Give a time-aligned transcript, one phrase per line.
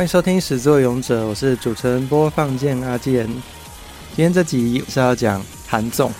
[0.00, 3.26] 欢迎收听《始作俑者》，我是主持人播放键阿健。
[3.26, 6.10] 今天这集是要讲韩综，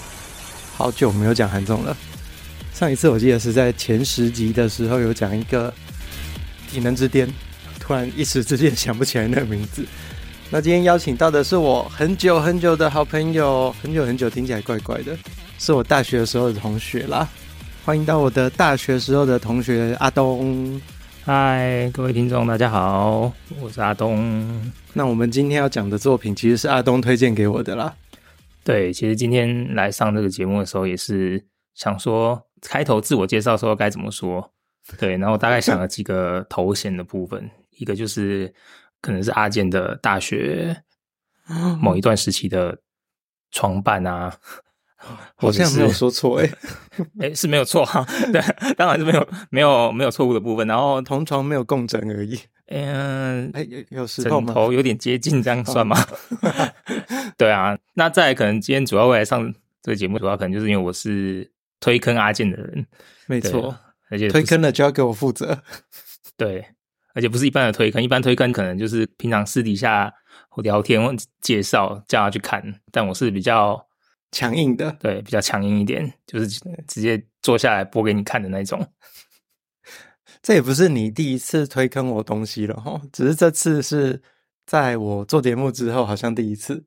[0.76, 1.96] 好久没有讲韩综了。
[2.74, 5.72] 上一次我记得是在前十集的时候有讲一个
[6.70, 7.26] 《体能之巅》，
[7.78, 9.82] 突然一时之间想不起来那个名字。
[10.50, 15.16] 那今天邀请到的是我很久很久的好朋友，很久很久听起来怪怪的，
[15.58, 17.26] 是我大学的时候的同学啦。
[17.86, 20.78] 欢迎到我的大学时候的同学阿东。
[21.32, 24.72] 嗨，各位听众，大家好，我是阿东。
[24.94, 27.94] 那我们今天要讲的作品，其实是阿东推荐给我的啦。
[28.64, 34.52] 对，其实今天来上这个节目的时候，也是想说开头自我介绍的时候该怎么说。
[34.98, 38.52] 对，然后大概想了几个头衔的部分，一个就是
[39.00, 40.82] 可能是阿健的大学
[41.80, 42.76] 某一段时期的
[43.52, 44.36] 创办啊。
[45.36, 46.52] 好像没有说错诶，
[47.20, 48.40] 诶 是没有错哈，对，
[48.74, 50.66] 当然是没有没有没有错误的部分。
[50.68, 55.96] 然后同床没有共枕而已，嗯，哎有有时候枕头有点接近，这样算吗？
[57.38, 62.86] 对啊，那再来可能今天主要会来上这个节目，主要可能就是因为我是推坑阿健的人，
[63.26, 63.74] 没错，
[64.10, 65.62] 而且推坑了就要给我负责，
[66.36, 66.64] 对，
[67.14, 70.12] 而且不是一般的推坑，一般推坑可能就是平常私底下
[70.62, 72.62] 聊天或介绍叫他去看，
[72.92, 73.86] 但我是比较。
[74.30, 76.46] 强硬的，对，比较强硬一点，就是
[76.86, 78.86] 直接坐下来播给你看的那种。
[80.42, 84.22] 这也不是你第一次推坑我东西了哈，只是这次是
[84.64, 86.86] 在我做节目之后，好像第一次。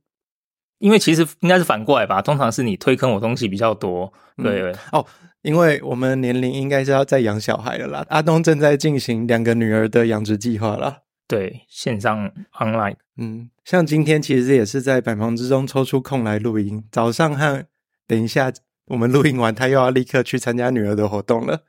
[0.80, 4.11] 因为其实应该是反过来吧，通常是你推坑我东西比较多。
[4.35, 5.05] 对，哦，
[5.41, 8.05] 因为我们年龄应该是要再养小孩了啦。
[8.09, 11.03] 阿东正在进行两个女儿的养殖计划啦。
[11.25, 16.83] 对，线上 online，嗯，像今天其实也是在百忙之中抽出空来录音。
[16.92, 17.66] 早上和
[18.08, 18.52] 等一下
[18.86, 21.64] 我们录音完，他又要立刻去参加女儿的活动了。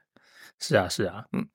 [0.58, 1.46] 是啊，是啊，嗯，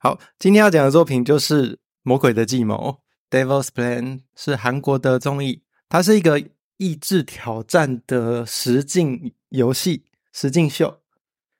[0.00, 3.00] 好，今天要讲的作品就是《魔鬼的计谋》
[3.36, 6.42] （Devil's Plan），是韩国的综艺，它是一个
[6.76, 11.00] 益智挑战的实境游戏、实境秀。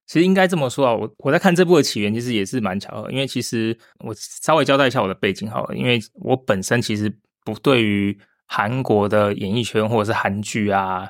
[0.06, 3.10] 其实应该这么说啊，我我在看这部的起源，其实也是蛮巧合。
[3.10, 7.14] 因为其实我稍微交代一下我的背景好了，因为我本身其实
[7.52, 8.16] 不对于
[8.46, 11.08] 韩国的演艺圈或者是韩剧啊，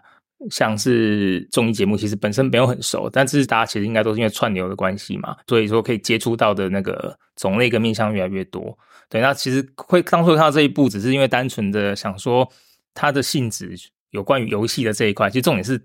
[0.51, 3.09] 像是综艺节目，其实本身没有很熟。
[3.11, 8.79] 但是大家其实应该都是因为串流的关系嘛，所以说可以接触到的那个种类跟面向越来越多。
[9.09, 12.49] 对，那其实会当初看到这一部，只是因为单纯的想说
[12.95, 13.75] 它的性质
[14.11, 15.81] 有关于游戏的这一块，其实重点是。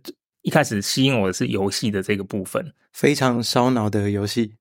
[0.46, 4.56] 一开始吸引我的是游戏的这个部分，非常烧脑的游戏。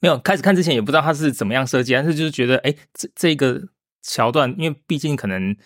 [0.00, 3.62] 没有开始看之前也不知道它是怎么样设计，但是就是觉得，哎，这这个
[4.08, 5.56] 桥段，因为毕竟可能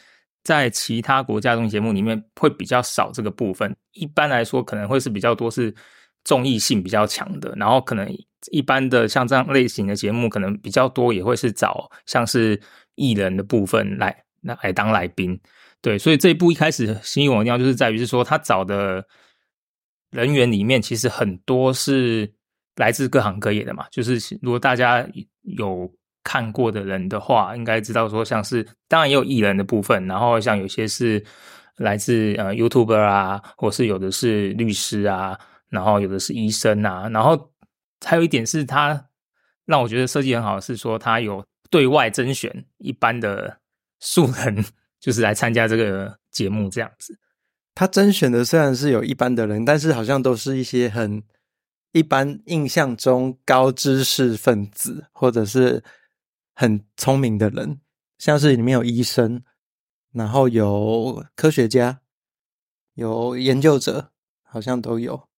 [0.44, 3.74] 在其他国家综艺节目里面会比较少这个部分。
[3.92, 5.74] 一般来说，可能会是比较多是
[6.24, 8.06] 综艺性比较强的，然后可能
[8.50, 12.60] 一般的像这样类型的节目，可能比较多也会是找像是
[12.96, 15.40] 艺人的部分来来来当来宾。
[15.80, 19.06] 对，所以这一部一开始吸引我的地方就是在于是说他找的。
[20.12, 22.30] 人员里面其实很多是
[22.76, 25.08] 来自各行各业的嘛，就是如果大家
[25.40, 25.90] 有
[26.24, 31.24] 看过的人的话，应该知道说，像是当然也有艺人的部分，然后像有些是
[31.76, 35.38] 来自呃 YouTuber 啊，或是有的是律师啊，
[35.68, 37.52] 然后有的是医生啊，然后
[38.04, 39.08] 还有一点是他
[39.64, 43.58] 让我觉得设计很好，是说他有对外甄选一般的
[44.00, 44.64] 素人，
[45.00, 47.18] 就是来参加这个节目这样子。
[47.74, 51.22] 他甄选的虽然是有一般的人，但是好像都是一些很
[51.92, 55.82] 一般印象中高知识分子，或者是
[56.54, 57.80] 很聪明的人，
[58.18, 59.42] 像是里面有医生，
[60.12, 62.00] 然后有科学家，
[62.94, 64.10] 有研究者，
[64.42, 65.28] 好像都有。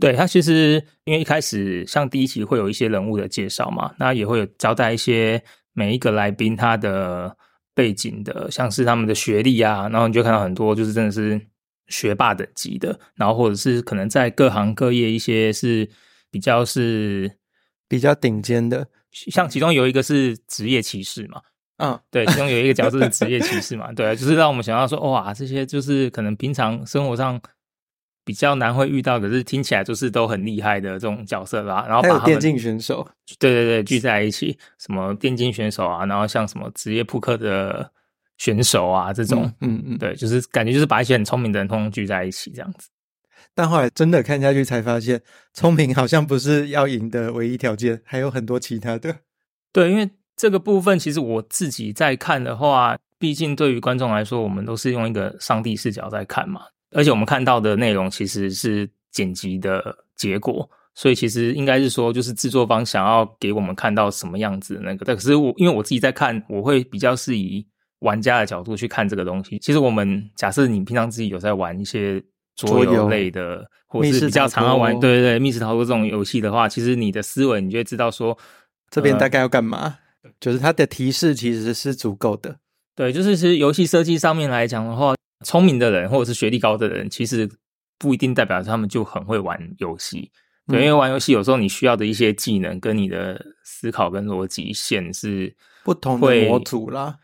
[0.00, 7.36] 对，他其实因为一开始像第一期会有一些人物的介绍嘛，那也会有交代一些每一个来宾他的
[7.74, 11.40] 背景的，像是他们的学历啊，然后你就看到很多就是真的是。
[11.90, 15.90] 学霸等级的，然后或者是可能在各行各业一些是
[16.30, 17.36] 比较是
[17.88, 21.40] 比较顶尖的，像其中有一个是职业歧视嘛，
[21.78, 27.40] 嗯，对，其中有一个角色是职业歧视嘛，对，就是让我们想到说，哇，这些就是可能平常生活上
[28.24, 31.86] 比较难会遇到，可是听起来就是都很厉害的这种角色吧。
[31.88, 33.06] 然后把还有电竞选手，
[33.38, 37.90] 对对对，聚在一起，什么电竞选手啊，然后像什么职业扑克的。
[38.40, 42.88] 选手啊，这种，嗯嗯，嗯，对，就是感觉就是把一些很聪明的人通通聚在一起这样子。
[43.60, 45.20] 但后来真的看下去才发现，
[45.52, 49.14] 聪明好像不是要赢的唯一条件，还有很多其他的。
[49.70, 56.62] 对，因为这个部分其实我自己在看的话，毕竟对于观众来说，我们都是用一个上帝视角在看嘛，
[56.92, 65.04] 而且我们看到的内容其实是剪辑的结果，所以其实应该是说，就是制作方想要给我们看到什么样子那个。
[65.04, 67.66] 但可是我因为我自己在看，我会比较是以。
[68.00, 69.58] 玩家的角度去看这个东西。
[69.58, 72.18] 其实我们假设你平常自己有在玩一些
[72.56, 78.36] 桌游类的，或者是比较常常玩，对对对，密室逃脱这种游戏的话，其实你的思维你就会知道说，
[78.90, 82.56] 这边大概要干嘛，呃，就是它的提示其实是足够的。
[82.94, 85.14] 对，就是其实游戏设计上面来讲的话，
[85.44, 87.48] 聪明的人或者是学历高的人，其实
[87.98, 90.30] 不一定代表他们就很会玩游戏。
[90.66, 97.16] 对，因为玩游戏有时候你需要的一些技能跟你的思考跟逻辑线是不同的模组啦。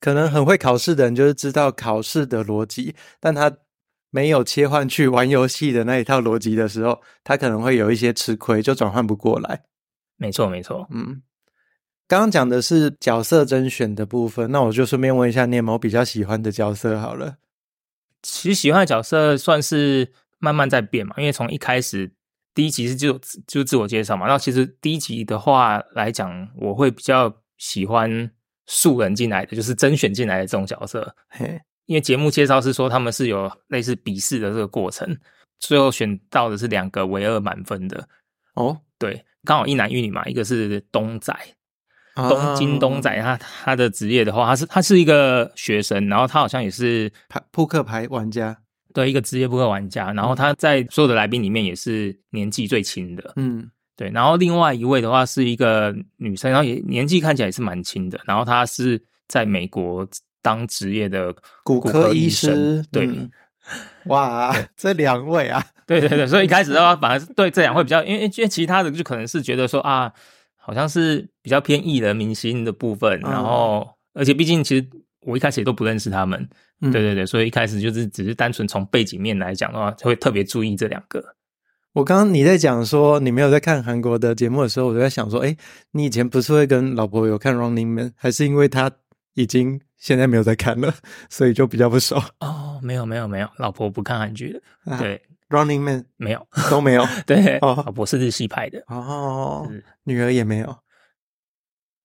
[0.00, 3.50] 可能很会考试的人就是知道考试的逻辑，但他
[4.14, 9.64] 没有切换去玩游戏的那一套逻辑的时候，他可能会有一些吃亏，就转换不过来。
[10.16, 10.86] 没错，没错。
[10.92, 11.20] 嗯，
[12.06, 17.00] 刚刚讲的是角色甄选的部分，那我就顺便问一下，你有没有比较喜欢的角色？
[17.00, 17.38] 好了，
[18.22, 22.12] 其实喜欢的角色算是慢慢在变嘛，因为从一开始。
[22.54, 28.30] 第一集是就就自我介绍嘛，那其实第一集的话来讲，我会比较喜欢
[28.66, 31.16] 素人进来的，就是甄选进来的这种角色。
[31.30, 35.16] 嘿，因为节目介绍是说他们是有类似笔试的这个过程，
[35.58, 38.08] 最后选到的是两个唯二满分的。
[38.54, 41.36] 哦，对，刚好一男一女嘛，一个是东仔，
[42.14, 48.56] 东京东仔，他他的职业的话，他是他是一个学生，然后他好像也是牌扑克牌玩家。
[48.92, 54.08] 对，一个职业扑克玩家，然后他在所有的来宾里面也是年纪最轻的，嗯，对。
[54.10, 60.06] 然后另外一位的话是一个女生，然后也年纪看起来也是蛮轻的，然后她是在美国
[60.44, 63.06] 当职业的骨科医师，对。
[63.06, 63.30] 嗯、
[64.04, 70.12] 哇，对这两位啊，对对对，所以一开始的话， 反而是对这两位比较，因为因为其他的就可能是觉得说啊，
[70.56, 73.78] 好像是比较偏艺人明星的部分，然后、
[74.12, 74.86] 嗯、而且毕竟其实。
[75.26, 76.46] 我一开始也都不认识他们，
[76.82, 81.24] 嗯、对对对，所以一开始就是只是单纯从背景面来讲的话，就会特别注意这两个。
[81.94, 85.56] 我刚刚你在讲说你没有在看韩国的节目的时候，我就在想说，哎，
[85.92, 88.90] 你以前不是会跟老婆有看 Running Man，还是因为他
[89.32, 90.92] 已经现在没有在看了，
[91.30, 92.22] 所以就比较不熟？
[92.40, 95.18] 哦，没有没有没有，老婆不看韩剧的，啊、对。
[95.48, 96.46] Running Man 没有。
[96.68, 99.66] 都没有， 对，哦、老婆是日系派的，哦，
[100.02, 100.76] 女儿也没有，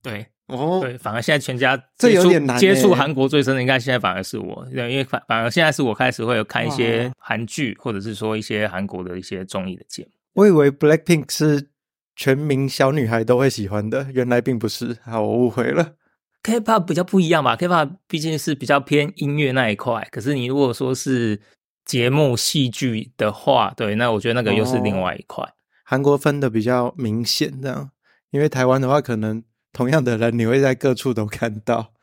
[0.02, 0.28] 对。
[0.48, 10.12] 哦，对，反而现在全家这有点难接触韩国最深的，应该现在反而是我，因为反反而现在是我开始会有看一些韩剧，或者是说一些韩国的一些综艺的节目。
[10.36, 11.70] 我以为 Blackpink 是
[12.16, 15.96] 全民小女孩都会喜欢的，原来并不是，好，我误会了。
[16.44, 21.40] K-pop 比较不一样吧？K-pop 毕竟是比较偏音乐那一块，可是你如果说是
[21.86, 25.44] 节目戏剧的话，对，那我觉得那个又是另外一块。
[25.84, 27.92] 韩国分的比较明显，这样，
[28.32, 29.44] 因为台湾的话可能。
[29.72, 31.94] 同样的人，你会在各处都看到，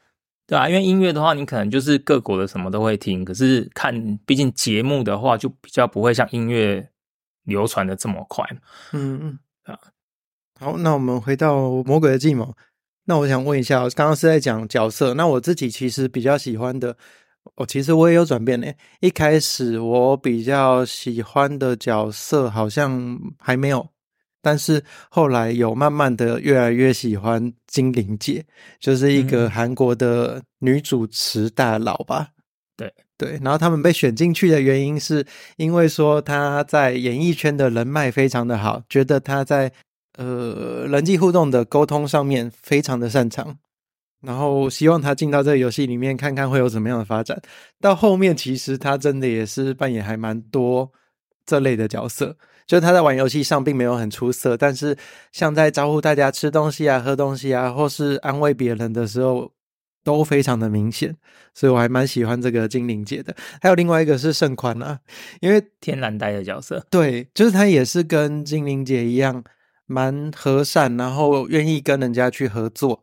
[0.46, 6.88] 对啊，因为音乐的话，你可能就是各国的什么都会听，可是看，毕竟节目的话，就比较不会像音乐
[7.42, 8.46] 流传的这么快。
[8.92, 9.76] 嗯嗯啊，
[10.60, 12.44] 好，那我们回到《魔鬼的计谋》，
[13.06, 16.94] 那我想问一下，刚刚是在讲角色，那我自己其实比较喜欢的，
[17.54, 18.66] 哦，其实我也有转变呢。
[19.00, 23.88] 一开始我比较喜欢的角色好像还没有。
[24.42, 28.44] 但是后来有慢慢的越来越喜欢金玲姐，
[28.78, 32.28] 就是一个韩国的女主持大佬吧。
[32.76, 35.26] 对对，然后他们被选进去的原因是
[35.56, 39.72] 因为说她在演艺圈的人脉非常的好，觉得她在
[40.16, 43.56] 呃人际互动的沟通上面非常的擅长，
[44.20, 47.40] 然后希望他进到这个游戏里面看看会有怎么样的发展。
[47.80, 50.90] 到后面其实他真的也是扮演还蛮多
[51.44, 52.36] 这类的角色。
[52.66, 54.98] 就是他在玩游戏上并没有很出色，但是
[55.30, 59.52] 像在招呼大家吃东西啊、喝东西啊，或是安慰别人的时候，
[60.02, 61.16] 都非常的明显，
[61.54, 63.32] 所以我还蛮喜欢这个精灵姐的。
[63.62, 64.98] 还有另外一个是盛宽啊，
[65.40, 69.44] 因为天然呆的角色，对，就是他也是跟精灵姐一样，
[69.86, 73.02] 蛮和善，然后愿意跟人家去合作。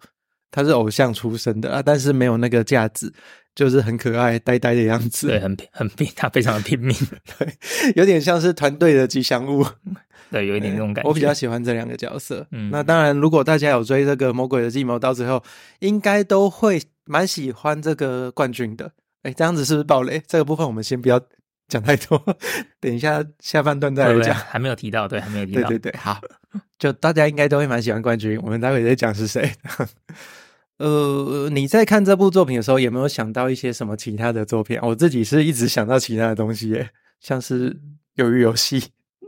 [0.52, 3.14] 他是偶像出身的啊，但是没有那个架子。
[3.56, 6.92] 就是很可爱、呆呆的样子，对，很很拼，他非常的拼命，
[7.38, 7.48] 对，
[7.96, 9.64] 有点像是团队的吉祥物，
[10.32, 11.08] 对，有一点那种感觉。
[11.08, 12.48] 我比较喜欢这两个角色。
[12.50, 15.44] 嗯，那当然，如果大家有追这个《魔鬼的计谋》，到最后
[15.82, 18.92] 应该都会蛮喜欢这个冠军的。
[19.22, 20.20] 哎，这样子是不是暴雷？
[20.26, 21.22] 这个部分我们先不要
[21.68, 22.20] 讲太多，
[22.82, 24.34] 等一下下半段再来讲。
[24.34, 25.70] 还没有提到，对，还没有提到。
[25.70, 26.20] 对对对，好，
[26.80, 28.40] 就大家应该都会蛮喜欢冠军。
[28.44, 29.52] 我们待会再讲是谁。
[30.80, 34.78] 呃，你在看这部作品的时候，有没有想到一些什么其他的作品？
[34.82, 36.90] 我自己是一直想到其他的东西耶，
[37.22, 37.72] 像是
[38.16, 38.80] 《鱿鱼游戏》。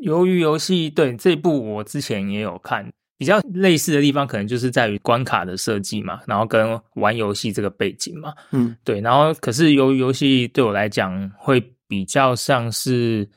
[0.04, 9.00] 鱿鱼游戏，对，这部我之前也有看，比较类似的地方可能就是在于关卡的设计嘛，然后跟玩游戏这个背景嘛，嗯，对。
[9.00, 13.28] 然后可是鱿鱼游戏对我来讲会比较像是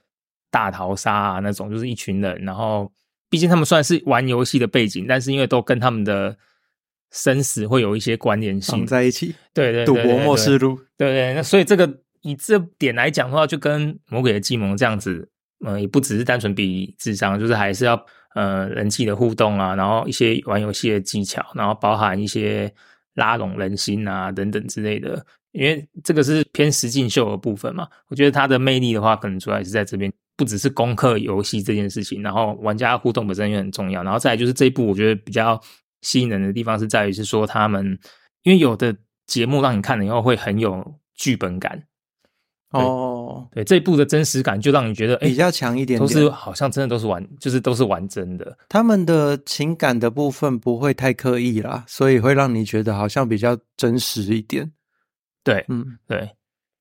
[0.50, 2.90] 大逃杀啊那种，就是一群人，然后
[3.30, 6.36] 毕竟他们算是玩游戏的背景，但是因为都跟他们的
[7.10, 9.34] 生死会有一些关联性在一起。
[9.52, 10.78] 对对，赌博末世录。
[10.96, 15.28] 对对，那所以这个以这点来讲的话，就跟《魔鬼的计谋》这样子，
[15.64, 18.04] 呃，也不只是单纯比智商，就是还是要
[18.34, 22.72] 呃人际的互动啊，然后一些玩游戏的技巧，然后包含一些
[23.14, 25.24] 拉拢人心啊等等之类的。
[25.52, 35.60] 因为这个是偏实境秀的部分嘛，我觉得它的魅力的话，可能主要也是在这边，不只是攻克游戏这件事情，然后玩家互动本身也很重要，然后再来就是这一部我觉得比较
[36.02, 37.84] 吸引人的地方是在于是说他们，
[38.44, 41.82] 因为有的节目让你看了以后会很有剧本感，
[42.70, 54.70] 哦，对，这一部的真实感就让你觉得比较强一点点，都是好像真的都是玩，就是都是玩真的，他们的情感的部分不会太刻意啦，所以会让你觉得好像比较真实一点。
[55.42, 56.20] 对，嗯，对，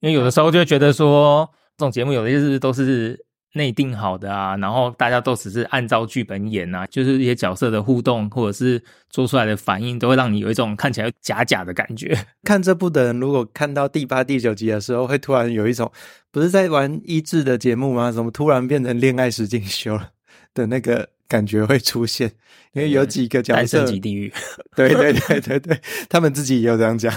[0.01, 3.17] 因为有的时候就会觉得说，这种节目有的就是都是
[3.57, 12.17] 内定好的啊，然后大家都只是按照剧本演啊，就是一些角色的互动或者是做出来的反应，都会让你有一种看起来假假的感觉。
[12.45, 15.91] 看这部的人，如果看到第八、第九集的时候，会突然有一种
[16.31, 18.11] 不是在玩益智的节目吗？
[18.11, 20.11] 怎么突然变成恋爱实境秀了
[20.53, 22.31] 的那个感觉会出现？
[22.73, 24.31] 因为有几个角色，单身级地狱，
[24.75, 27.11] 对对对对对，他们自己也有这样讲。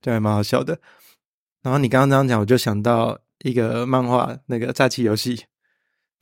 [0.00, 0.78] 对，还蛮好笑的。
[1.62, 5.36] 然后你刚刚这样讲，我就想到一个漫画，那个《诈欺游戏》，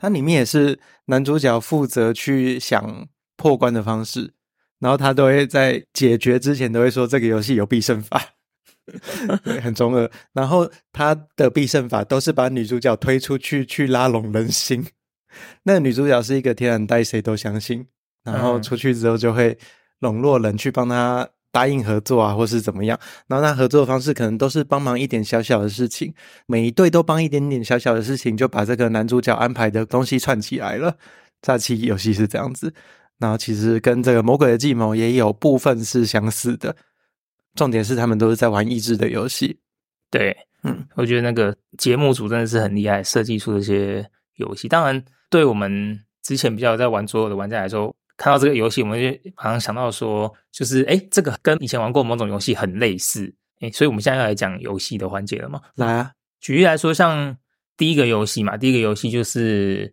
[0.02, 3.06] 它里面也是男主角负责去想
[3.36, 4.32] 破关的方式，
[4.80, 8.20] 然后他都会在解决之前都会说这个游戏有必胜法，
[9.44, 10.10] 对，很中二。
[10.32, 14.84] 然后他的必胜法都是把女主角推出去去拉拢人心。
[15.62, 17.86] 那个女主角是一个天然呆，谁都相信，
[18.24, 19.56] 然后出去之后就会
[20.00, 21.28] 笼络人去帮他。
[21.52, 22.98] 答应合作啊，或是怎么样？
[23.28, 26.12] 然后那合作的方式可能都是帮忙一点小小的事情，
[26.46, 30.96] 每一队都帮一点点小小的事情，就把这个男主角安排的东西串起来了。
[31.42, 32.72] 诈欺游戏是这样子，
[33.18, 36.74] 然后其实跟这个魔鬼的计谋也有部分是相似的。
[37.54, 39.58] 重点是他们都是在玩益智的游戏。
[40.10, 44.68] 对，嗯，我觉得那个节目组真的是很厉害，设计出这些游戏。
[44.68, 47.94] 当然，对我们之前比较在玩桌游的玩家来说。
[48.22, 55.60] 看到这个游戏，我们就好像想到说，就是哎，这个跟以前玩过某种游戏很类似，哎，所以我们现在要来讲游戏的环节了嘛？
[55.74, 57.36] 来啊，举例来说，像
[57.76, 59.92] 第一个游戏嘛，第一个游戏就是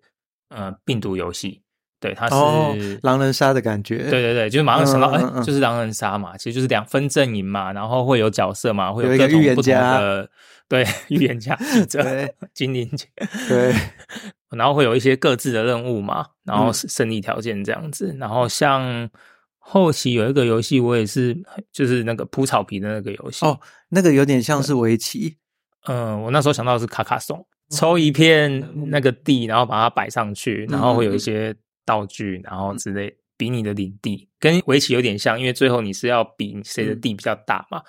[0.49, 1.63] 呃病毒游戏，
[1.99, 10.29] 对，它是、哦、狼人杀的感觉，对对对，就是马上想到哎、嗯嗯嗯，就是狼人杀嘛，其实就是两分阵营嘛，然后会有角色嘛，会有各种不同的，
[10.69, 12.01] 对， 预言家、记者、
[12.53, 13.07] 精灵姐，
[13.49, 13.73] 对。
[14.51, 18.13] 然后会有一些各自的任务嘛，然后胜利条件这样子。
[18.13, 19.07] 嗯、然后像
[19.57, 21.37] 后期有一个游戏，我也是
[21.71, 23.59] 就是那个铺草皮的那个游戏哦，
[23.89, 25.37] 那个有点像是围棋。
[25.85, 37.83] 嗯，我那时候想到的是卡卡颂，抽一片那个地，然后把它摆上去，然后会有一些道具，然后之类比你的领地，跟围棋有点像，因为最后你是要比谁的地比较大嘛。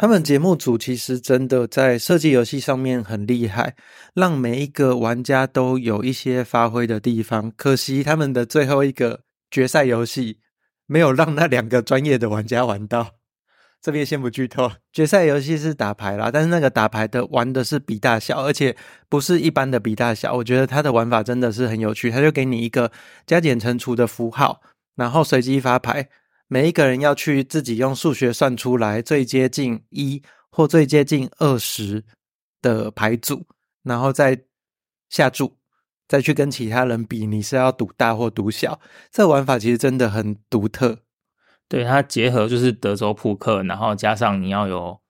[0.00, 3.74] 他们节目组其实真的在设计游戏上面很厉害，
[4.14, 7.52] 让每一个玩家都有一些发挥的地方。
[7.56, 9.20] 可惜他们的最后一个
[9.50, 10.38] 决赛游戏
[10.86, 13.12] 没有让那两个专业的玩家玩到。
[13.82, 18.76] 这边先不剧透，决赛游戏是打牌啦，但是那个打牌的玩的是比大小，而且
[19.08, 20.34] 不是一般的比大小。
[20.34, 22.92] 我觉得它的玩法真的是很有趣，它就给你一个
[23.26, 24.62] 加减乘除的符号，
[24.94, 26.08] 然后随机发牌。
[26.52, 32.04] 每一个人要去自己用数学算出来最接近一或最接近二十
[32.60, 33.46] 的牌组，
[33.82, 34.38] 然后再
[35.08, 35.56] 下注，
[36.06, 38.78] 再去跟其他人比，你是要赌大或赌小。
[39.10, 40.98] 这玩法其实真的很独特。
[41.70, 45.00] 对，它结合就是德州扑克，然后加上你要有。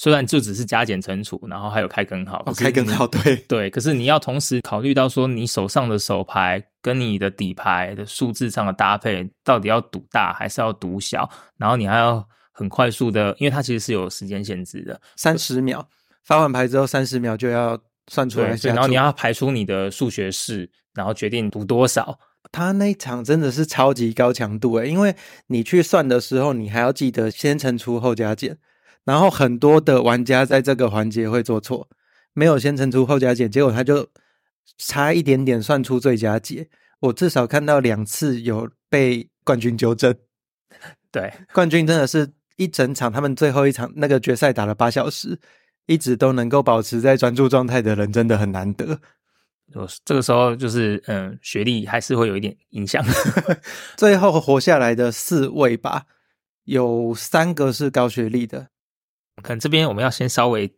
[0.00, 11.28] 虽然就只是加减乘除，然后还有开根号，哦、开根号，对 对，可是你要同时考虑到说，你手上的手牌跟你的底牌的数字上的搭配，到底要赌大还是要赌小？
[11.56, 15.84] 然后你还要很快速的，因为它其实是有时间限制的，三十秒
[16.22, 17.76] 发完牌之后，三十秒就要
[18.06, 22.16] 算出来对，然后你要排出你的数学式，然后决定赌多少。
[22.52, 25.16] 他那一场真的是超级高强度诶，因为
[25.48, 28.56] 你去算的时候，你还要记得先乘除后加减。
[29.08, 31.88] 然后很多的玩家在这个环节会做错，
[32.34, 34.06] 没有先乘除后加减，结果他就
[34.76, 36.68] 差一点点算出最佳解。
[37.00, 40.14] 我至少看到两次有被冠军纠正。
[41.10, 45.40] 对，冠军真的是一整场，他们最后一场那个决赛打了八小时，
[45.86, 49.00] 一直都能够保持在专注状态的人，真的很难得。
[50.04, 53.02] 这个时候就是，嗯，学历还是会有一点影响。
[53.96, 56.04] 最后活下来的四位吧，
[56.64, 58.68] 有三个是高学历的。
[59.42, 60.70] 可能这边我们要先稍微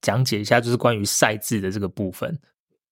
[0.00, 2.38] 讲解一下，就是关于赛制的这个部分。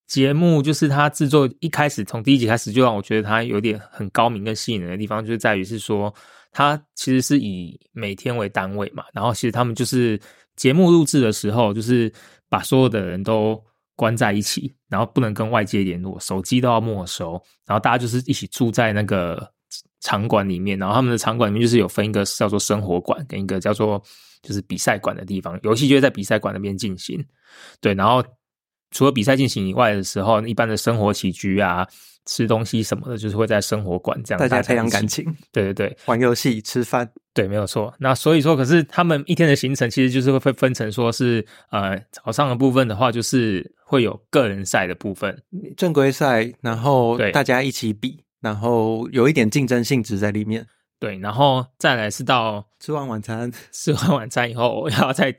[0.07, 6.13] 节目就是它制作一开始从第一集开始就让我觉得它有点很高明跟吸引人的地方，就是在于是说
[6.51, 10.17] 它其实是以每天为单位嘛，然后其实他们就是
[10.55, 12.11] 节目录制的时候，就是
[12.47, 13.61] 把所有的人都
[13.97, 17.33] 关在一起，然后不能跟外界联络，手机都要没收，
[17.65, 19.51] 然后大家就是一起住在那个
[19.99, 24.01] 场馆里面，然后他们的场馆里面就是有分一个叫做生活馆跟一个叫做
[24.41, 27.23] 就是比赛馆的地方，游戏就会在比赛馆那边进行，
[27.81, 28.23] 对，然后。
[28.91, 31.85] 除了比赛进行以外的时候，一般的生活起居啊、
[32.25, 34.39] 吃东西什么的，就是会在生活馆这样。
[34.39, 37.93] 大家培养感情，对对对，玩游戏、吃饭，对，没有错。
[37.99, 45.37] 那所以说，可是他们一天的行程其实就是会分成，说是呃早上的部分的话，就是会有个人赛的部分，
[45.75, 50.65] 正规赛，然后大家一起比，然后有一点竞争性质在里面。
[50.99, 55.35] 对，然后再来是到吃完晚餐， 吃完晚餐以后，要再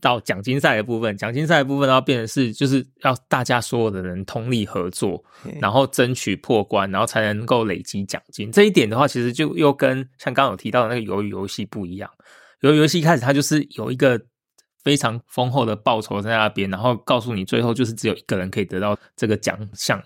[0.00, 1.14] 到奖金赛的部分。
[1.16, 5.22] 奖金赛的部分要变成是，就是要大家所有的人通力合作，
[5.60, 8.50] 然后争取破关，然后才能够累积奖金。
[8.50, 12.10] 这一点的话，其实就又跟像刚刚有提到的那个鱿鱼游戏不一样。
[12.62, 14.18] 鱿鱼游戏一开始它就是有一个
[14.82, 20.02] 非常丰厚的报酬在那边，然后告诉你最后就是只有一个人可以得到这个奖项。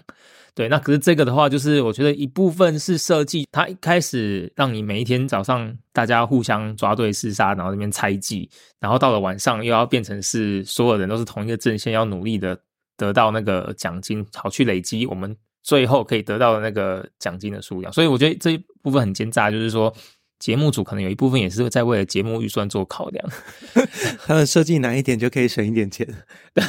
[0.59, 8.51] 对，那可是这个的话，就是我觉得一部分是设计，它一开始让你每一天早上大家互相抓对厮杀，然后那边猜忌，
[8.81, 12.59] 然后到了晚上又要变成是所有人都是同一个阵线，要努力的
[12.97, 17.93] 得到那个奖金，好去累积我们最后可以得到的那个奖金的数量。
[17.93, 19.95] 所以我觉得这一部分很奸诈，就是说。
[20.39, 23.29] 节目组可能有一部分也是在为了节目预算做考量，
[24.25, 26.07] 他们设计难一点就可以省一点钱。
[26.55, 26.65] 对，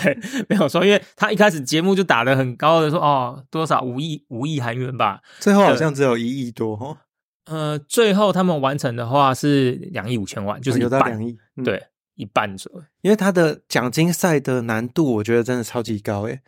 [0.47, 6.97] 没有说，因为他一开始节目就打的很高的说哦，多少五亿五亿韩元吧，最后好像只有一亿多哦。
[7.45, 11.83] 呃，最后他们完成的话是两亿五千万，就是有到两亿，嗯、对，
[12.15, 12.83] 一半左右。
[13.01, 16.41] 因为他的奖金赛的难度，我觉得真的超级高诶。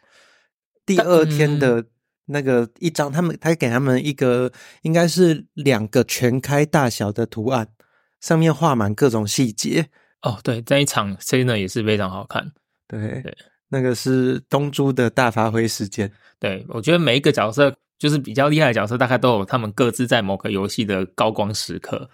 [0.85, 1.85] 第二天的。
[2.31, 7.67] 那个一张，他们他给他们一个，应该是两个全开大小的图案，
[8.19, 9.87] 上面画满各种细节。
[10.21, 12.51] 哦，对，这一场 C 呢也是非常好看。
[12.87, 13.37] 对对，
[13.69, 16.11] 那个是东珠的大发挥时间。
[16.39, 22.09] 对，我觉得每一个角色就是比较厉害的角色，大概都有他们各自在某个游戏的高光时刻。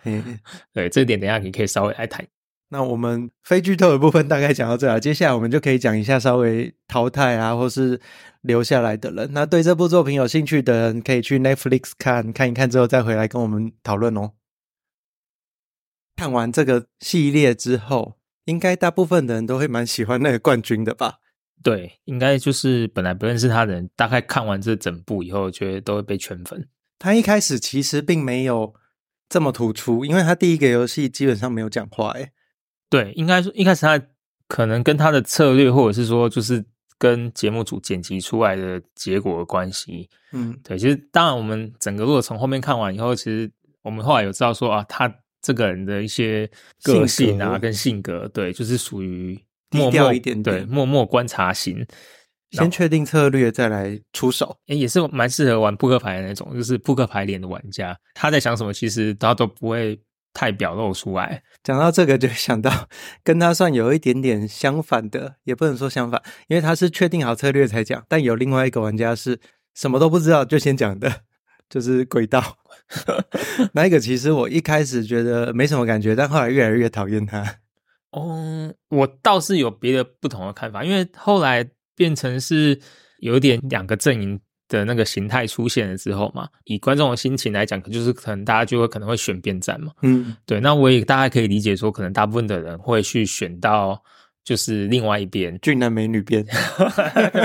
[0.73, 2.25] 对，这点等一下你可以稍微来谈。
[2.69, 7.99] 那我们非剧透的部分大概讲到这啊，接下来我们就可以讲一下稍微淘汰啊，或是
[8.41, 9.29] 留下来的人。
[9.31, 14.33] 那对这部作品有兴趣的人，可以去 Netflix 看看一看，之后再回来跟我们讨论哦。
[16.17, 21.19] 看完这个系列之后，应该大部分的人都会蛮喜欢那个冠军的吧？
[21.63, 26.67] 对，应该就是本来不认识他的人，大概看完这整部以后，觉得都会被圈粉。
[26.99, 28.73] 他一开始其实并没有
[29.29, 32.31] 这么突出，因为他第一个游戏基本上没有讲话，诶
[32.89, 34.01] 对，应该说一开始他
[34.47, 36.63] 可能跟他的策略，或者是说就是
[36.97, 40.09] 跟节目组剪辑出来的结果的关系。
[40.31, 46.49] 嗯，对，其实当然我们整个如果从后面看完以后，其实我们后来有知道说啊，他这个人的一些
[46.81, 49.37] 个性啊跟性格，对，就是属于
[49.71, 51.85] 默默一点，对，默默观察型，
[52.51, 59.99] 先确定策略再来出手，诶也是蛮适合玩扑克牌的那种，就是扑克牌脸的玩家，他在想什么，其实他都不会。
[60.33, 62.87] 太表露出来，讲到这个就想到
[63.23, 69.39] 跟他算有一点点相反的，也不能说相反，因为他是确定好策略才讲，但有另外一个玩家是
[69.73, 71.21] 什么都不知道就先讲的，
[71.69, 72.57] 就是轨道。
[73.73, 77.55] 那一个其实我一开始觉得没什么感觉，但后来越来越讨厌他。
[78.11, 82.79] 哦，我倒是有别的不同的看法，因为后来变成是
[83.19, 84.39] 有点两个阵营。
[84.67, 89.91] 的那个形态出现了之后嘛，以观众的心情来讲，就是可能大家就会可能会选边站嘛。
[90.01, 90.59] 嗯，对。
[90.59, 94.01] 那我也大概可以理解说，可能大部分的人会去选到
[94.43, 96.45] 就是另外一边俊男美女边。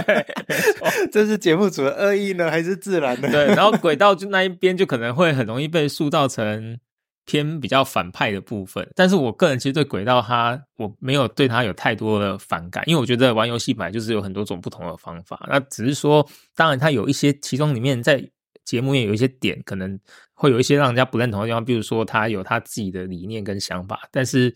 [1.12, 3.30] 这是节目组的恶意呢，还是自然的？
[3.30, 3.46] 对。
[3.54, 6.78] 然后轨道就那一边就可能会很容易被塑造成。
[7.24, 18.22] 偏比较反派的部分，但是我个人其实对轨道他，我没有对他有太多的反感，因为我觉得玩游戏本来就是有很多种不同的方法，那只是说，当然他有一些其中里面在
[18.64, 19.98] 节目里面有一些点，可能
[20.34, 24.54] 会有一些让人家不认同的地方，比如说他有他自己的理念跟想法，但是。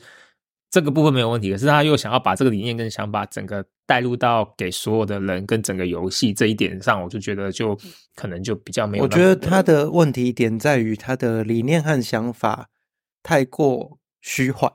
[0.77, 7.75] 这个部分没有问题，可是他又想要把这个理念跟想法整个带入到给所有的人跟整个游戏这一点上，我就觉得就
[8.15, 9.05] 可能就比较没有。
[9.05, 12.69] 我觉得他的问题点在于他的理念和想法
[13.23, 14.71] 太过虚幻，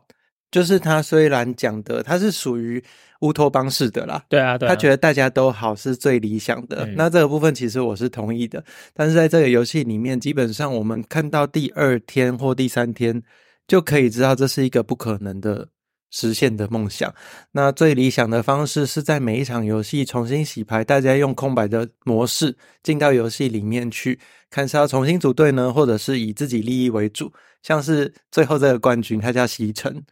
[0.50, 2.84] 就是他虽然讲的他是属于
[3.20, 6.84] 乌托邦式的啦，对啊，对啊，他觉得大家都好是最理想的。
[6.84, 6.96] 嗯。
[6.98, 13.22] 那这个部分其实我是同意的，但是在这个游戏里面，基本上我们看到第二天或第三天
[13.68, 15.68] 就可以知道这是一个不可能的。
[16.12, 17.12] 实现的梦想。
[17.54, 24.19] 那最理想的方式是在每一场游戏重新洗牌，大家用空白的模式进到游戏里面去，
[24.52, 27.34] 看是要重新组队呢，或者是以自己利益为主。
[27.63, 30.04] 像是最后这个冠军，他叫席城，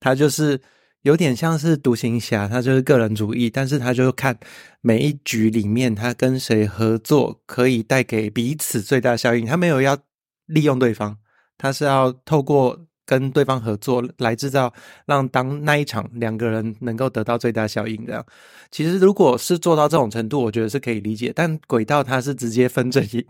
[0.00, 0.60] 他就是
[1.02, 4.38] 有点像是独行侠，他就是个人主义，但是他就看
[4.80, 9.98] 每一局里面他跟谁合作可以带给彼此最大效应，他没有要
[10.46, 11.18] 利用对方，
[11.58, 12.86] 他是要透过。
[13.04, 14.72] 跟对方合作来制造，
[15.06, 18.06] 让当那一场两个人能够得到最大效应。
[18.06, 18.24] 这样，
[18.70, 21.32] 其实如果是做到这种程度，我觉得是可以理解。
[21.34, 23.24] 但轨道它是直接分阵营，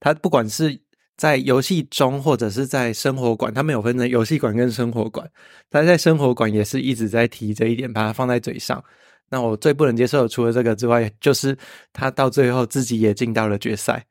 [0.00, 0.80] 它不管是
[1.16, 5.28] 在游戏中或者是在生活馆，它没有分成游戏馆跟生活馆。
[5.70, 8.82] 他在生活馆也是一直在提这一点，把它放在嘴上。
[9.30, 11.56] 那我最不能接受的，除了这个之外，就是
[11.92, 14.06] 他到最后自己也进到了决赛。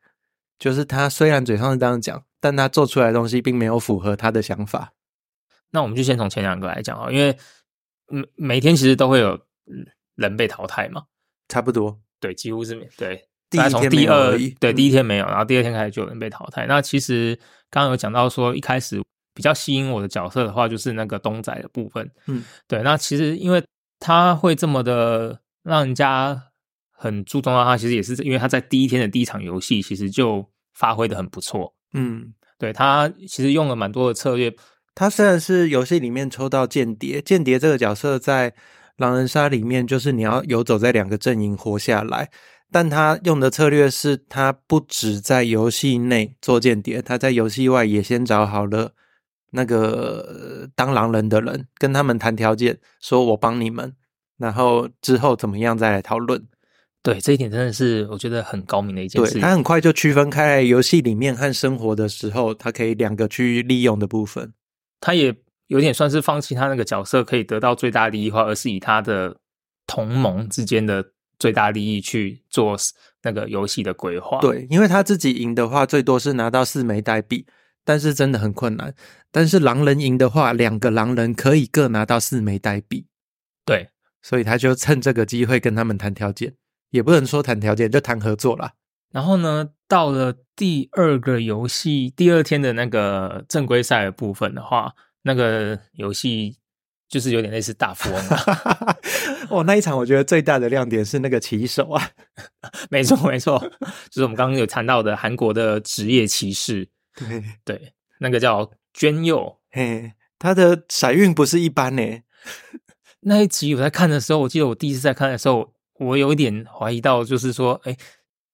[0.58, 4.92] 就是他虽然嘴上是这样讲，但他做出来的东西并没有符合他的想法。
[5.70, 7.36] 那我们就先从前两个来讲啊，因为
[8.06, 9.38] 每每天其实都会有
[10.14, 11.04] 人被淘汰嘛，
[11.48, 13.24] 差不多，对，几乎是对。
[13.50, 16.66] 第一从第二对第一天没有，然后第二天开始就有人被淘汰。
[16.66, 17.34] 嗯、那其实
[17.70, 19.02] 刚刚有讲到说，一开始
[19.32, 22.10] 比较吸引我的角色的话，就是那个东仔的部分。
[22.26, 22.82] 嗯，对。
[22.82, 23.64] 那其实因为
[24.00, 26.38] 他会这么的让人家
[26.90, 31.74] 很注重到他，其实也是因为他在第一天的第一场游戏，其实就发挥的很不错。
[31.94, 34.54] 嗯，对，他其实用了蛮多的策略。
[34.98, 38.52] 他虽然是游戏里面抽到间谍，间谍这个角色在
[38.96, 42.28] 狼人杀里面就是你要游走在两个阵营活下来，
[42.72, 48.90] 但他用的策略是他不止在游戏内做间谍，他在游戏外也先找好了
[49.52, 53.94] 那个当狼人的人，跟他们谈条件，说我帮你们，
[54.36, 56.44] 然后之后怎么样再来讨论。
[57.04, 59.34] 对，这一点真的是我觉得很高明的一件事。
[59.34, 64.52] 对，他很快就区分开来游戏里面和生活的时候，他可以两个去利用的部分。
[65.00, 65.34] 他也
[65.66, 69.36] 有点算是放弃他那个角色可以得到最大利益化，而是以他的
[69.86, 72.76] 同盟之间的最大利益去做
[73.22, 74.40] 那个游戏的规划。
[74.40, 77.46] 对，因为他自己赢的话，最多是拿到四枚代币，
[77.84, 78.94] 但是真的很困难。
[79.30, 83.06] 但是狼人赢的话，两个狼人可以各拿到四枚代币。
[83.64, 83.90] 对，
[84.22, 86.54] 所以他就趁这个机会跟他们谈条件，
[86.90, 88.72] 也不能说谈条件，就谈合作啦。
[89.12, 96.58] 然后呢，到了第二个游戏第二天的那个正规赛的部分的话，那个游戏
[97.08, 98.36] 就是有点类似大富翁嘛。
[99.48, 102.10] 哦，那一场我觉得最大的亮点是那个棋手啊，
[102.90, 103.58] 没错没错，
[104.10, 112.02] 就是我们刚刚有谈到的韩国的职业骑士， 对对，那个叫娟佑，嘿，他的骰运不是一般呢。
[113.20, 117.96] 那一集我在看的时候，我记得我第一次在看的时候，我有一点怀疑到，就是说，哎。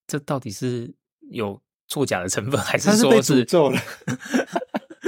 [0.07, 0.94] 这到底是
[1.35, 3.79] 有作假的成分，还是说是，诅咒了？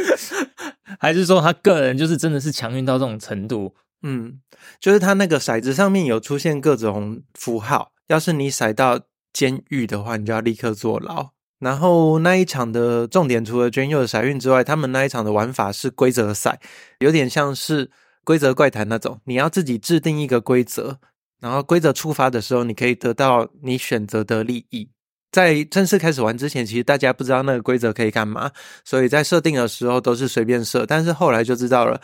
[1.01, 3.75] 还是说他个人就是真的是强运到这种程度？
[4.03, 4.41] 嗯，
[4.79, 9.01] 就是他那个骰子上面有出现各种符号，要是你骰到
[9.33, 11.31] 监狱的话，你就要立刻坐牢。
[11.59, 16.61] 然后那一场的重点，除了娟佑的骰运之外，他们那一场的玩法是规则赛，
[16.99, 17.91] 有点像是
[18.25, 20.99] 规则怪谈那种，你要自己制定一个规则。
[21.41, 24.91] 然后规则触发的时候，你可以得到你选择的利益。
[25.33, 28.51] 在正式开始玩之前，其实大家不知道那个规则可以干嘛，
[28.85, 30.87] 所以在设定的时候都是随便设。
[30.87, 32.01] 但是后来就知道了，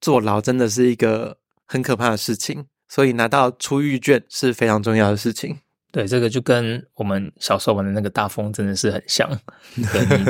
[0.00, 1.36] 坐牢真的是一个
[1.66, 5.58] 很可怕的事情，所以拿到出狱券是非常重要的事情。
[5.92, 9.30] 对，这个就跟我们小时候玩的那个大风真的是很像。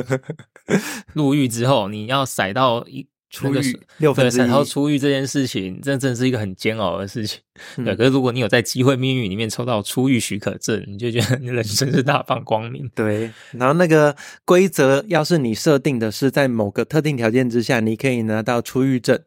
[1.14, 3.08] 入狱之后，你要甩到一。
[3.34, 7.40] 出狱六分之一，然后出狱这件事情，这真的是一个很煎熬的事情。
[7.76, 12.88] 嗯、对，可是如果你有在机会命运里面抽到出狱许可证，你就觉得你人生是大放光明。
[12.94, 19.20] 对，然后那个规则，要是你设定的是在某个特定条件之下，你可以拿到出狱证，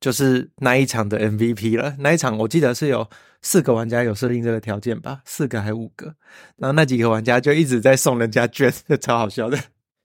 [0.00, 1.96] 就是那一场的 MVP 了。
[1.98, 3.08] 那一场我记得是有
[3.42, 6.14] 四个玩家有设定这个条件吧，四个还五个，
[6.56, 9.58] 然后那几个玩家就一直在送人家券， 超好笑的。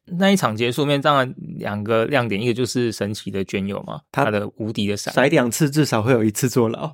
[0.05, 6.93] 那一场结束面，当然两个亮点，一个就是神奇的卷友嘛，他的无敌的骰，骰两次至少会有一次坐牢，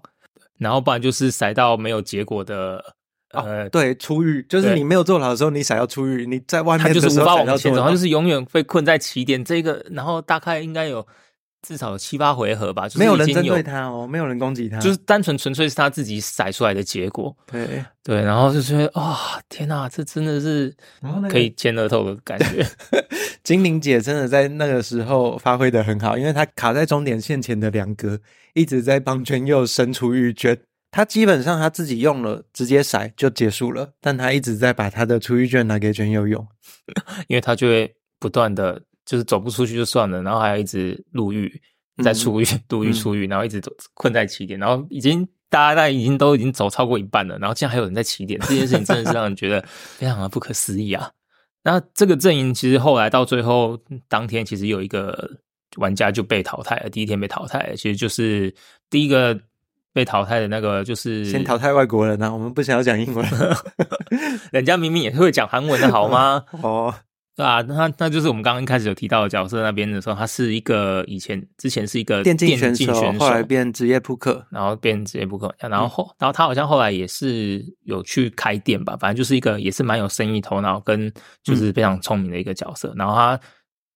[0.58, 2.84] 然后不然就是骰到没有结果的，
[3.32, 9.44] 呃，哦、对，出狱，就是你没有坐牢的时候，你骰要出狱，你在外面就是无法往前走，然后就是永远被困在起点。
[9.44, 11.06] 这个，然后大概应该有。
[11.62, 17.36] 至少有七八回合吧，就是、有没有人针对他哦，没有人攻击他，就是单纯纯粹是他自己甩出来的结果。
[17.46, 19.16] 对对，然后就觉得啊、哦，
[19.50, 20.74] 天哪，这真的是
[21.30, 22.66] 可以尖乐透的感觉。
[23.44, 28.20] 精灵姐真的在那个时候发挥的很好，因为她卡在终点线前的两格，
[28.54, 30.58] 一直在帮娟佑伸出玉券。
[30.92, 36.48] 她基本上她自己用了，直接甩就结束了，但她一直在把她的出玉券拿给娟佑用，
[37.28, 38.82] 因为她就会不断的。
[39.10, 41.52] 就是走不出去就算了，然后还要一直入狱，
[42.04, 49.60] 再出狱，入狱出狱，然后一直走困在起点，然后已经大家大概已经都已经走超过一半了，然后竟然还有人在起点，这件事情真的是让人觉得
[49.98, 51.10] 非常的不可思议啊！
[51.64, 55.28] 那这个阵营其实后来到最后当天，其实有一个
[55.78, 58.54] 玩家就被淘汰了，第一天被淘汰了，其实就是
[58.92, 59.36] 第一个
[59.92, 63.26] 被淘汰的那个就是先淘汰外国人啊，我们不想要讲英文，
[64.54, 66.46] 人家明明也是会讲韩文的好吗？
[66.62, 66.94] 哦。
[67.40, 81.10] 对啊，那那就是我们刚刚一开始有提到的角色那边的时候，他是一个以前之前是一个电竞选手，选手后来变职业扑克，然后变职业扑克，然后后、嗯、然后他好像后来也是有去开店吧，反正就是一个也是蛮有生意头脑跟
[81.42, 82.90] 就是非常聪明的一个角色。
[82.90, 83.40] 嗯、然后他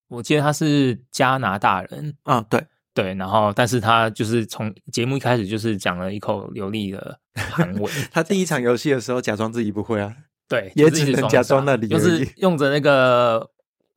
[0.08, 7.92] 我记得他是加拿大人啊，对对，然后但是他就是从节目一开始就是讲了一口流利的韩文。
[8.10, 10.16] 他第一场游戏的时候假装自己不会啊。
[10.48, 13.50] 对，也只能假装那里，就是 用着那个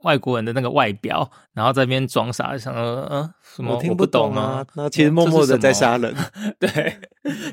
[0.02, 4.64] 外国人的那个外表，然后在那边装傻，想说嗯，什么我听不懂啊？
[4.74, 6.14] 那其实默默的在杀 人。
[6.60, 6.96] 对，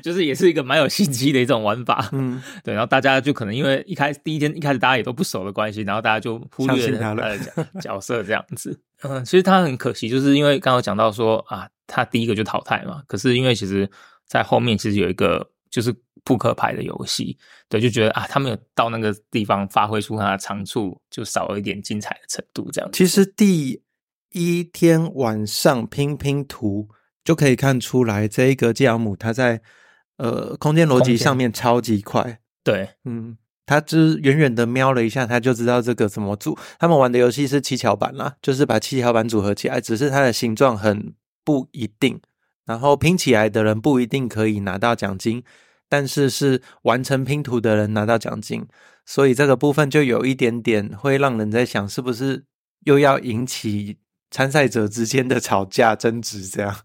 [0.02, 2.08] 就是也是一个蛮有心机的一种玩法。
[2.12, 7.38] 嗯，对，然后大家就可能因为一开始第一天一开始大家也都不熟的关系，然后大家就忽略了他的
[7.80, 8.78] 角色这样子。
[9.02, 13.02] 嗯，其实他很可惜，就是因为刚刚讲到说啊，他第一个就淘汰嘛。
[13.08, 13.90] 可是因为其实
[14.26, 15.50] 在后面其实有一个。
[15.74, 17.36] 就是扑克牌的游戏，
[17.68, 22.70] 对，就觉得啊，他没有到那个地方发挥出他的长处，就少了一点精彩的程度。
[22.70, 23.82] 这样，其实第
[24.30, 26.88] 一天晚上拼拼图
[27.24, 29.60] 就可以看出来，这一个吉尔姆他在
[30.18, 32.38] 呃空间逻辑上面超级快。
[32.62, 36.56] 对，嗯，他只远远的瞄了一下，他就知道这个怎么组。
[36.78, 41.12] 他们玩的游戏是七巧板啦，就是把七巧板组合起来，只是它的形状很
[41.44, 42.20] 不一定。
[42.64, 45.44] 然后拼起来的人不一定可以拿到奖金，
[45.94, 48.66] 但是是完成拼图的人拿到奖金，
[49.06, 52.44] 所以这个部分就有一点点会让人在想，是不是
[52.80, 56.76] 又要引起参赛者之间的吵架争执这样？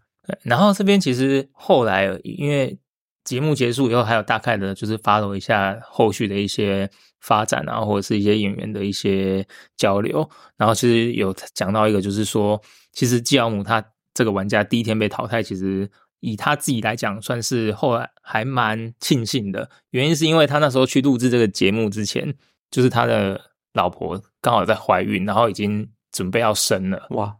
[0.43, 2.77] 然后这边其实后来因为
[3.23, 6.87] 节目结束以后，还有大概的就是 follow 一下后续的一些
[7.19, 9.43] 发展啊，或者是一些演员的一些
[9.75, 13.83] 交流，然后其实有讲到一个，就是说其实基奥姆他。
[14.11, 15.89] 这个玩家第一天被淘汰，其实
[16.21, 19.69] 以他自己来讲，算是后来还蛮庆幸的。
[19.91, 22.33] 原因是因为他那时候去录制这个节目之前，
[22.69, 23.39] 就是他的
[23.73, 27.07] 老婆刚好在怀孕，然后已经准备要生了。
[27.11, 27.33] 哇！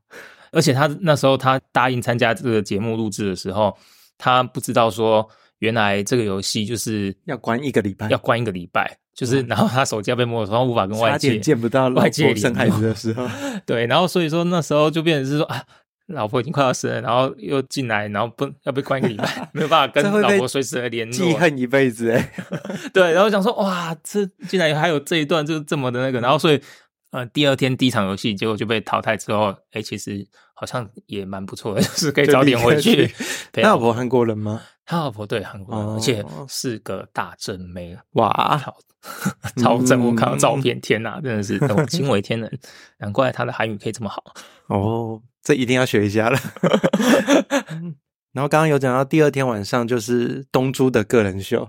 [0.51, 3.77] 而且他那时候他答应参加这个节目录制的时候，
[4.17, 5.27] 他不知道说
[5.59, 13.27] 原来这个游戏就是要关一个礼拜，要关一个礼拜，就是然后他手机要被没收，无法跟外界见不到外界生孩子的时候，
[13.65, 15.63] 对，然后所以说那时候就变成是说啊。
[16.09, 22.31] 老婆已经快要生了，然后又进来，然后不要被关一个礼拜， 没有办法跟老婆随时的联络，记恨一辈子哎。
[22.93, 26.61] 对，然后想说哇，这竟然还有这一段，就是这么的那个，然后所以
[27.11, 33.09] 呃，第二天第一场游戏结果就被淘汰之后，哎，其实好像也蛮不错的， 就是可以早点回去。
[33.51, 34.61] 他老婆韩国人吗？
[34.85, 38.75] 他老婆对韩国人，而且是个大正妹，哇，超
[39.77, 40.03] 超正！
[40.03, 42.59] 我看到照片，天哪，真的是惊为天人，
[42.97, 44.23] 难怪他的韩语可以这么好
[44.67, 45.21] 哦。
[45.43, 46.39] 这一定要学一下了。
[48.31, 51.63] 然后刚刚有讲到第二天晚上就是东珠的个人秀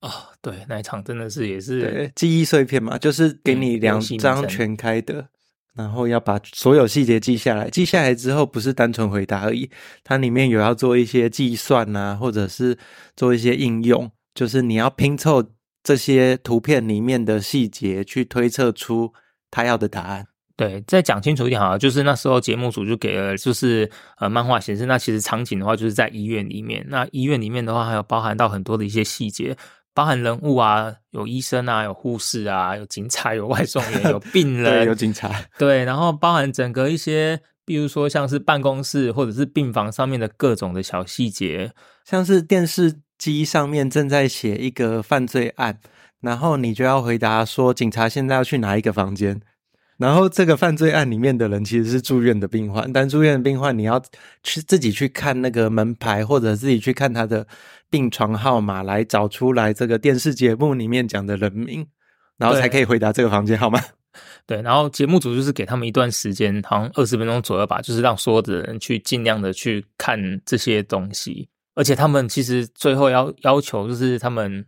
[0.00, 5.28] 啊、哦，对，那一场真的是也是记忆碎片嘛，就是给你两张全开的，
[5.74, 7.70] 然后要把所有细节记下来。
[7.70, 9.70] 记下来之后不是单纯回答而已，
[10.04, 12.78] 它里面有要做一些计算啊，或者是
[13.16, 15.42] 做一些应用，就是你要拼凑
[15.82, 19.14] 这些图片里面的细节，去推测出
[19.50, 20.26] 他要的答案。
[20.58, 26.84] 对，再讲清楚一点好了，就是那时候节目组就给了，就是呃漫画显示，那其实场景的话就是在医院里面。
[26.88, 29.56] 那医院里面的话，还有包含到很多的一些细节，
[29.94, 35.30] 包含人物啊，有医生啊，有护士啊，有警察，有外送员， 有病人，有警察。
[35.56, 41.70] 对，然后包含整个一些，比如说像是办公室或者是病房上面的各种的小细节，
[42.04, 45.78] 像是电视机上面正在写一个犯罪案，
[46.20, 49.40] 然后你就要回答说，警察现在要去哪一个房间。
[49.98, 54.00] 然后这个犯罪案里面的人其实是住院的病患，但住院的病患你要
[54.44, 57.44] 去自己去看那个门牌，或者自己去看他的
[57.90, 61.84] 病床号码来找出来这个电视节目里面讲的人名，
[62.36, 63.80] 然后才可以回答这个房间号码。
[64.46, 74.64] 对，然后节目组就是给他们一段时间，好像二十分钟左右吧，就是让所有的人去尽量的去看这些东西，而且他们其实最后要要求就是他们。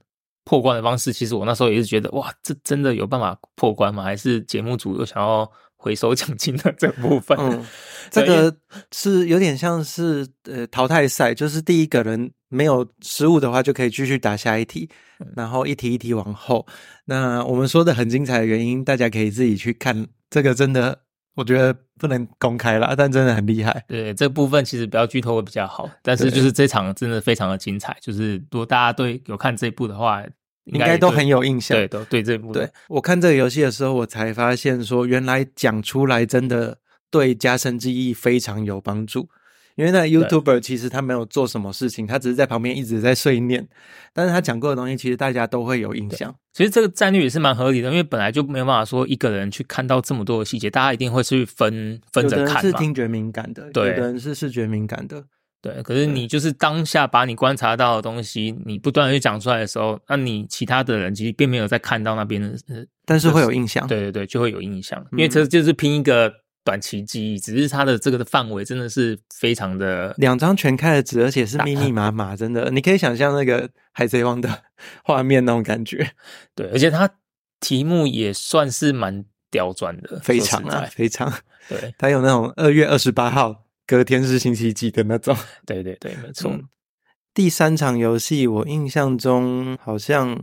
[0.50, 4.02] 破关的方式，其实我那时候也是觉得，哇，这真的有办法破关吗？
[4.02, 7.38] 还是节目组有想要回收奖金的这部分？
[7.38, 7.64] 嗯，
[8.10, 8.52] 这个
[8.90, 14.90] 是有点像是呃淘汰赛，就是第一个人没有失误的话，就可以继续打下一题，
[15.36, 16.66] 然后一题一题往后。
[17.04, 20.04] 那我们说的很精彩的原因，大家可以自己去看。
[20.30, 20.98] 这个真的，
[21.36, 23.84] 我觉得不能公开啦，但真的很厉害。
[23.86, 25.88] 对，这部分其实不要剧透会比较好。
[26.02, 30.24] 但是就是这场真的非常的精彩，就是如果大家对有看这一部的话，
[30.72, 31.76] 应该都很有印象。
[31.76, 32.52] 对，都对这部。
[32.52, 36.78] 对，我看这个游戏的时候，我才发现说，原来讲出来真的
[37.10, 39.28] 对加深记忆非常有帮助。
[39.76, 43.66] 因为那个 YouTuber 其实他没有做什么事情，他只是在旁边一直在碎念，
[44.12, 46.34] 但是他讲过的东西其实大家都会有印象。
[46.52, 52.50] 其实这个战略也是蛮合理的，因为本来就没有办法说一个人去看到这么多的细节，大家一定会去分分着看嘛。
[52.50, 55.24] 有的人是听觉敏感的，对，有的人是视觉敏感的，
[55.60, 55.82] 对。
[55.82, 62.56] 可是你就是当下把你观察到的东西，你不断的去讲出来的时候，那你其他的人其实并没有在看到那边的，
[63.04, 63.86] 但是会有印象。
[63.86, 66.32] 对对对，就会有印象，因为这就是拼一个。
[66.62, 74.62] 短期记忆，只是它的这个的范围真的是非常的，两张全开的纸，而且是密密麻麻，真的，你可以想象那个海贼王的
[75.02, 76.12] 画面那种感觉。
[76.54, 77.08] 对，而且它
[77.60, 81.32] 题目也算是蛮刁钻的，非常啊，非常。
[81.66, 85.36] 对， 它有那种二月二十八号隔天是星期几的那种。
[85.66, 86.48] 对对对，没错。
[86.52, 86.62] 嗯，
[87.34, 90.40] 第三场游戏，我印象中好像。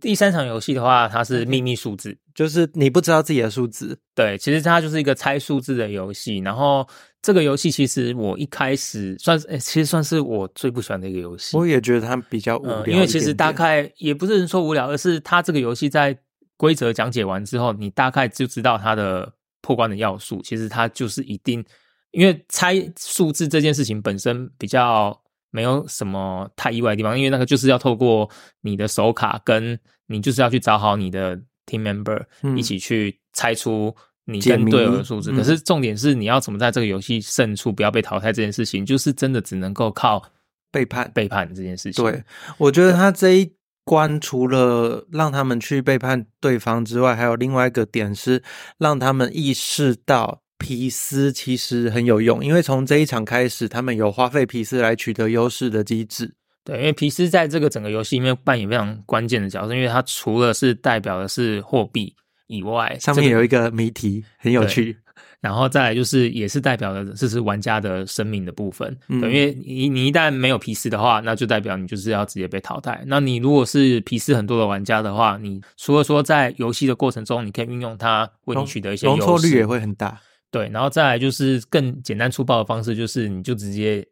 [0.00, 3.98] 第三场游戏的话，它是秘密数字，就是你不知道自己的数字。
[4.14, 6.38] 对，其实它就是一个猜数字的游戏。
[6.38, 6.86] 然后
[7.22, 11.56] 这个游戏其实我一开始算是，其实算是我最不喜欢的一个游戏。
[11.56, 16.16] 我也觉得它比较无聊、嗯，因为其实大概也不是说无聊，而是它这个游戏在
[16.56, 20.40] 规则讲解完之后，你大概就知道它的破关的要素。
[20.42, 21.64] 其实它就是一定，
[22.12, 25.18] 因为猜数字这件事情本身比较。
[25.52, 33.92] 没有什么太意外的地方，因为那个就是要透过你的手卡，跟你就是要去找好你的 team member，嗯，一起去猜出
[34.26, 35.32] 你跟队友的数字。
[35.32, 40.22] 可是重点是你要怎么在这个游戏胜出，不要被淘汰这件事情，就是真的只能够靠
[40.70, 42.04] 背叛背叛这件事情。
[42.04, 42.22] 对，
[42.56, 48.40] 我觉得他这一关除了让他们去背叛对方之外，还有另外一个点是
[48.78, 50.39] 让他们意识到。
[50.60, 56.30] 皮斯其实很有用，因为从这一场开始，他们有花费皮斯来取得优势的机制。
[56.62, 62.14] 对，因为皮斯在这个整个游戏里面扮演非常关键的角色，因为它除了是代表的是货币
[62.48, 64.96] 以外，上面有一个谜题，很有趣。
[65.40, 68.94] 然后再来就是也是代表的这是玩家的生命的部分。
[69.08, 73.02] 嗯，对，因为你你一旦没有皮斯的话，那就代表你就是要直接被淘汰。
[73.06, 80.20] 那你如果是皮斯很多的玩家的话，你除了说在游戏的过程中你可以运用它为你取得一些优势，容错率也会很大。
[80.50, 84.04] 对，然后再来就是更简单粗暴的方式，就是你就直接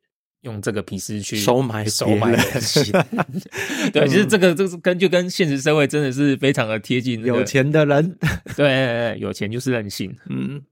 [0.42, 2.92] 用这个皮斯去收买收买东西。
[3.92, 7.38] 对，其实这个这是跟就跟现实社会真的是非常的贴近，那个。
[7.38, 8.16] 有钱的人，
[8.56, 10.16] 对，有钱就是任性。
[10.30, 10.62] 嗯，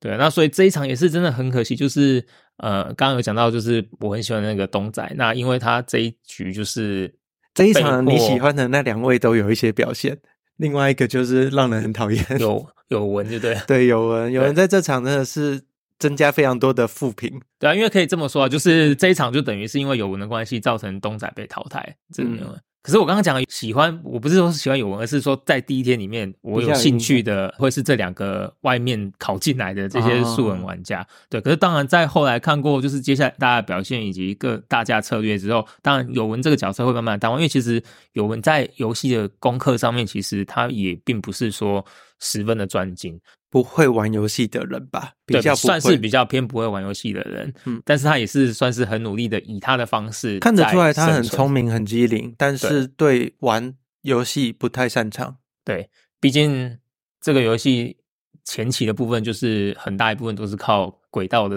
[0.00, 0.16] 对。
[0.16, 7.14] 那所以这一场也是真的很可惜，就是呃，刚刚有讲到，就是我很喜欢那个东仔，那因为他这一局就是
[7.54, 10.18] 这一场你喜欢的那两位都有一些表现。
[10.56, 15.60] 另外一个就是让人很讨厌，有有文就对， 对有文，有人在这场真的是
[15.98, 22.44] 增加非常多的负评，对啊，因为可以这么说啊，就是这一场就等于是因为有文的关系，造成东仔被淘汰，真的。
[22.44, 31.04] 嗯可是我刚刚讲的喜欢，我不是说是喜欢有文，而是说在第一天里面我有兴趣的会是这两个外面考进来的这些素人玩家。
[31.28, 41.84] 对，可是当然在后来看过就是接下来大家表现以及各大家策略之后，当然有文这个角色会慢慢淡忘，因为其实有文在游戏的功课上面，其实他也并不是说
[42.20, 43.20] 十分的专精。
[43.56, 53.34] 不会玩游戏的人吧，比较算是比较偏不会玩游戏的人，嗯，但是他也是算是很努力的，以他的方式看得出来他很聪明很机灵，但是对。
[53.38, 55.38] 玩游戏不太擅长。
[55.64, 55.88] 对，
[56.20, 56.76] 毕竟
[57.18, 57.96] 这个游戏
[58.44, 61.56] 前期的部分就是很大一部分都是靠轨道的，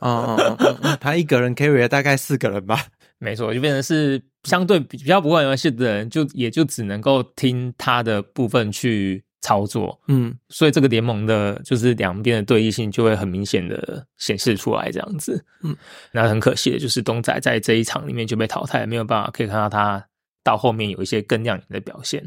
[0.00, 2.86] 哦哦哦，他一个人 carry 了大概四个人吧，
[3.18, 9.24] 没错，就变成是相对比较不会玩游戏的人，就也就只能够听他的部分去。
[9.40, 15.74] 操作，嗯，所以这个联盟的，就是两边的对立性就会很明显的显示出来，这样子，嗯，
[16.12, 20.04] 那很可惜的就是东仔在这一场里面就被淘汰，没有办法可以看到他
[20.44, 22.22] 到后面有一些更亮眼的表现。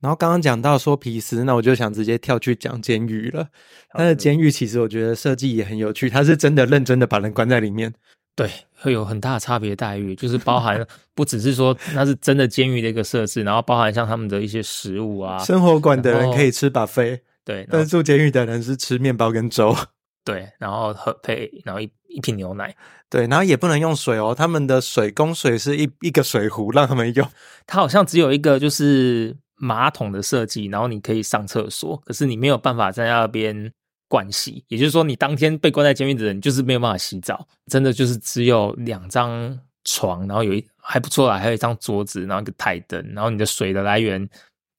[0.00, 3.48] 然后刚刚讲到说皮斯，那我就想直接跳去讲监狱了。
[3.90, 7.92] 他的监狱其实我觉得设计也很有趣，他是真的认真的把人关在里面。
[8.38, 19.74] 对，会有很大的差别待遇，就是包含 不只是说那是真的监狱的一个设置，然后包含像他们的一些食物啊，生活馆的人可以吃 buffet，对，但是住监狱的人是吃面包跟粥，
[20.24, 22.72] 对，然后喝配，然后一一瓶牛奶，
[23.10, 27.28] 对，然后也不能用水哦，他们的水供水是一一个水壶让他们用，
[27.66, 33.72] 它好像只有一个就是马桶的设计，然后你可以上厕所，可是你没有办法在那边。
[34.08, 44.28] 盥洗，也就是说，你当天被关在监狱的人，就是没有办法洗澡，真的就是只有两张床，然后有一还不错啦，还有一张桌子，然后一个台灯，然后你的水的来源，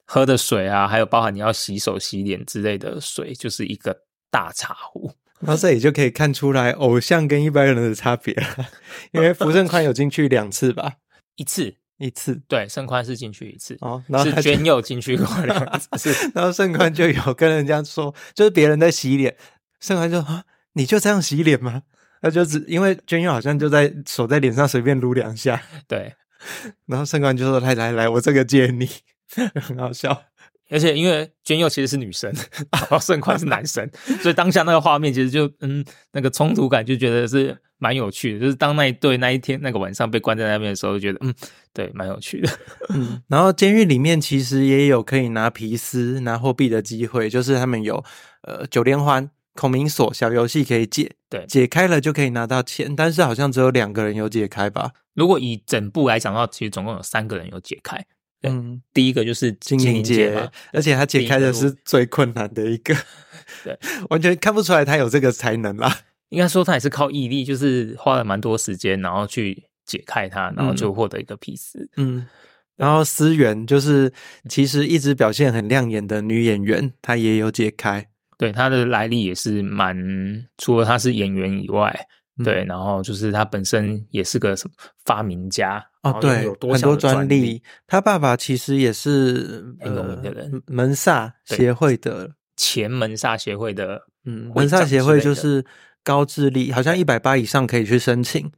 [0.05, 3.95] 喝的水啊，还有包含你要洗手、洗脸之类的水，就是一个
[4.32, 5.11] 大茶壶。
[5.39, 8.67] 然后这里就可以看出来偶像跟一般人的差别了，
[9.11, 10.93] 因为福正宽有进去两次吧，
[11.38, 11.75] 一次。
[11.99, 19.35] 一次对，盛宽是进去一次哦，然后是娟佑进去过两次，然后盛宽就有跟人家说，就是别人在洗脸，
[19.79, 20.43] 盛宽就啊，
[20.73, 21.83] 你就这样洗脸吗？
[22.21, 26.13] 那就只因为娟佑好像就在手在脸上随便撸两下，对，
[26.87, 28.89] 然后盛宽就说来来来，我这个借你，
[29.61, 30.23] 很好笑。
[30.71, 32.31] 而且因为娟佑其实是女生，
[32.71, 33.89] 然后盛宽是男生，
[34.21, 38.39] 所以当下那个画面其实就嗯，那个冲突感就觉得是蛮有趣的。
[38.39, 41.34] 就是当那一对那一天那个晚上被关在那边的时候，就觉得嗯，
[41.73, 42.49] 对，蛮有趣的。
[42.89, 48.03] 嗯，然后监狱里面其实也有可以拿皮斯拿货币的机会，就是他们有
[48.43, 54.91] 呃九连环孔明锁小游戏可以解，对，解开了就可以拿到钱，但是好像只有两个人有解开吧？
[55.15, 58.05] 如果以整部来讲的话，其实总共有三个人有解开。
[58.43, 62.95] 嗯，第一个就是金灵杰，而且他解开的是最困难的一个，
[63.65, 63.77] 对，
[64.09, 65.93] 完全看不出来他有这个才能啦。
[66.30, 71.89] 应该说他也是靠毅力，就是花了蛮多时间，然后去解开它，然后就获得一个皮斯。
[71.97, 72.25] 嗯，
[72.75, 74.11] 然后思源就是
[74.47, 78.07] 其实一直表现很亮眼的女演员，她也有解开。
[78.38, 79.97] 对，她的来历也是蛮，
[80.57, 82.07] 除了她是演员以外。
[82.41, 84.73] 对，然后就是她本身也是个什么
[85.03, 87.61] 发明家哦，对，有多很多专利。
[87.86, 95.61] 他爸爸其实也是很有名的人，呃、门萨协会的前门萨协会的，嗯，门萨协会就是
[96.03, 98.51] 高智力，好像一百八以上可以去申请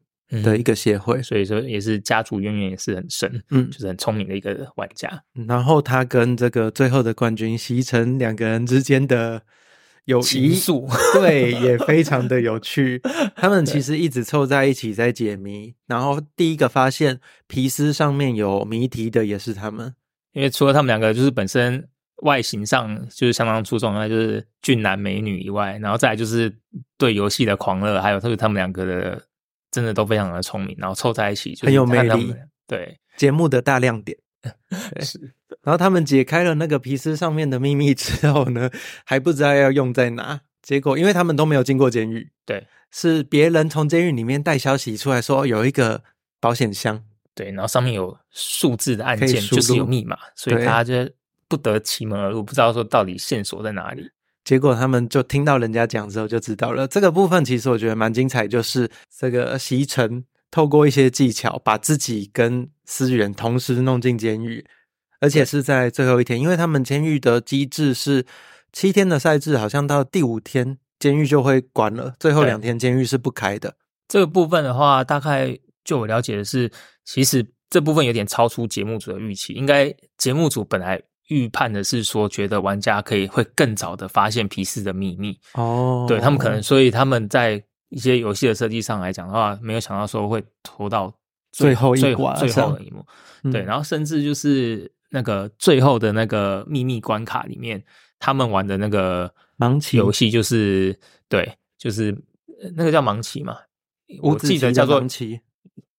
[0.43, 5.23] 的一个协会，嗯、所以说也是家族渊源也是很深，嗯，就是很聪明的一个玩家。
[5.47, 9.41] 然后他跟这个最后的冠军席城两个人之间的。
[10.05, 12.99] 有情愫，对，也非常的有趣。
[13.35, 19.93] 他们 其实一直凑在一起在解谜，然后第一个发现皮斯上面有谜题的也是他们。
[20.33, 21.87] 因为除了他们两个就是本身
[22.22, 26.51] 外形上就是相当出众，那就是俊男美女以外，然后再来就是
[26.97, 29.22] 对游戏的狂热，还有特别他们两个的
[29.69, 32.34] 真的都非常的聪明，然后凑在一起就很有魅力。
[32.67, 34.17] 对，节目的大亮点。
[35.01, 35.19] 是，
[35.61, 38.72] 然后他们解开了那个皮斯上面的秘密之后呢，
[39.05, 40.41] 还不知道要用在哪。
[40.63, 46.03] 结果，因为他们都没有进过监狱，对，是别人从监狱里面带消息出来说有一个
[46.39, 47.03] 保险箱，
[47.34, 51.11] 对，然后上面有数字的按键，就是有密码，所以大家就
[51.52, 54.10] 不得其门而入，不知道说到底线索在哪里。
[54.45, 56.88] 结果他们就听到人家讲之后就知道了。
[56.88, 58.89] 这个部分其实我觉得蛮精彩，就是
[59.20, 60.24] 这个席城。
[60.49, 64.66] 透过一些技巧，把自己跟思源同时弄进监狱，
[65.22, 68.26] 而且是在最后一天，因为他们监狱的机制是
[68.74, 73.76] 七天的赛制，好像到第五天监狱就会关了，最后两天监狱是不开的。
[74.10, 76.70] 这个部分的话，大概就我了解的是，
[77.06, 79.54] 其实这部分有点超出节目组的预期。
[79.54, 87.63] 应该节目组本来预判的是说，觉得玩家可以会更早的发现皮斯的秘密哦，对他们可能，所以他们在。
[87.93, 91.13] 一些游戏的设计上来讲的话，没有想到说会拖到
[91.51, 93.05] 最后一关，最后的一幕。
[93.51, 97.84] 对，然后甚至就是那个最后的那个秘密关卡里面，
[98.17, 102.17] 他们玩的那个盲棋游戏，就是对，就是
[102.77, 103.57] 那个叫盲棋嘛，
[104.21, 105.41] 我记得叫做盲棋，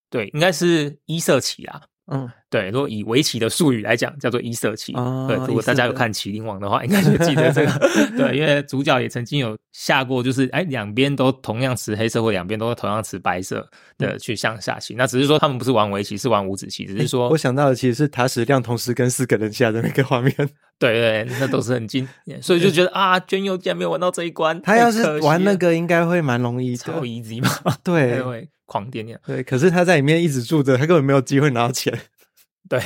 [0.08, 1.82] 对，应该是一色棋啦。
[2.08, 4.92] 嗯，对，如果以围棋的术语来讲，叫做一色棋。
[4.94, 7.72] 哦、对，如果大家有看《麒麟王》的话，应该就记得这个。
[8.18, 13.66] 对，因为主角也曾经有下过，就是哎，两边都同样持黑色，或两边都同样持白色
[13.98, 14.94] 的去向下棋。
[14.94, 16.84] 嗯、那只是说他们不是玩围棋，是玩五子棋。
[16.86, 20.34] 只是说，我想到的其实是塔矢亮同时跟四个人下的那个画面。
[20.80, 24.60] 对对，那都是很经典，所以就觉得啊，娟佑竟然没有玩到这一关。
[24.62, 27.48] 他要是玩那个，应该会蛮容易的，超 easy 嘛。
[27.84, 28.48] 对。
[28.72, 31.92] 狂点点，对，可是他在里面一直住着，他根本没有机会拿到钱。
[32.70, 32.80] 对，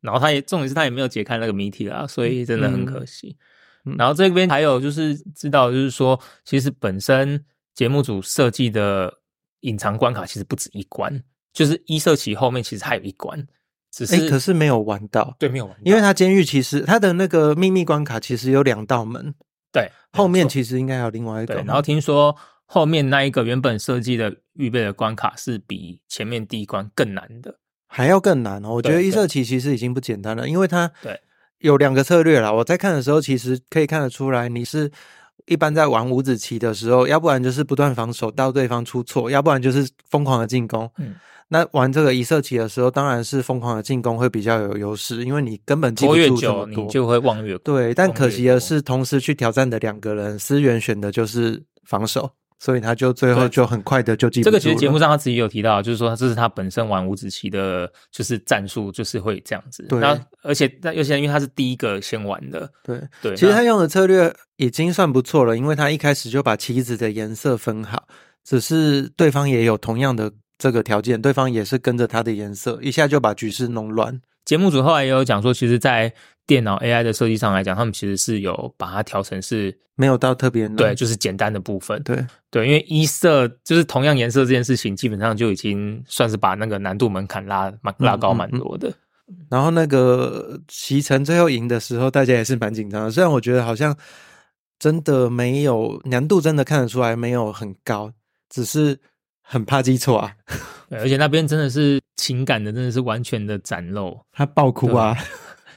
[0.00, 3.36] 然后他也重点是他也没有解开那个谜题啦，所以真的很可惜。
[3.86, 9.12] 嗯、然后这边还有就是知道，就是说，其实本身节目组设计的
[9.62, 11.20] 隐藏关卡其实不止一关，
[11.52, 13.44] 就是一色旗后面其实还有一关，
[13.90, 19.34] 只是、欸、可是没有玩到，对，没有玩到，因为他监狱其实他的那个秘密关卡其实有两道门，
[19.72, 21.56] 对，后面其实应该有另外一个。
[21.62, 22.36] 然后听说。
[22.66, 28.74] 后面那一个原本设计的预备的关卡是比前面第一关更难的，还要更难哦。
[28.74, 31.20] 我觉得一色棋其实已经不简单了，因为它对
[31.58, 32.52] 有两个策略啦。
[32.52, 34.90] 我在看的时候，其实可以看得出来，你是
[35.46, 40.90] 一般在玩五子棋的时候，要不然就是不断防守到对方出错，要不然就是疯狂的进攻。
[40.98, 41.14] 嗯，
[41.48, 47.58] 那玩这个一色棋的时候，当然是疯狂的进攻会比较有优势，因为你根本记不住这么多，拖越久，你就会忘越。
[47.58, 52.30] 对，但可惜的是，同时去挑战的两个人，思源选的就是防守。
[52.64, 54.42] 所以他就最后就很快的就记。
[54.42, 59.84] 这个其实节目上他自己有提到，就是说这是他本身玩五子棋的，就是战术，就是会这样子。
[59.86, 63.36] 对，然后而且那尤其因为他是第一个先玩的，对对。
[63.36, 68.04] 其实他用的策略已经算不错了，因为他一开始就把棋子的颜色分好，
[68.42, 74.22] 只是对方也有同样的这个条件，对方也是跟着他的颜色，一下就把局势弄乱。
[74.44, 76.12] 节目组后来也有讲说，其实，在
[76.46, 82.02] 电脑 AI 的设计上来讲，他们其实是有把它调成是没有到特别难，对，就是简单的部分。
[82.02, 88.88] 对对，因为一色就是同样颜色这件事情，基本上就已经算是把那个难度门槛拉蛮拉高蛮多的。
[88.88, 89.46] 嗯嗯嗯。
[89.50, 93.10] 然后那个棋圣最后赢的时候，大家也是蛮紧张的。
[93.10, 93.96] 虽然我觉得好像
[94.78, 98.12] 真的没有难度，真的看得出来没有很高，
[98.50, 98.98] 只是
[99.40, 100.36] 很怕记错啊。
[100.90, 105.14] 而且那边真的是情感的，真的是完全的展露，他爆哭啊！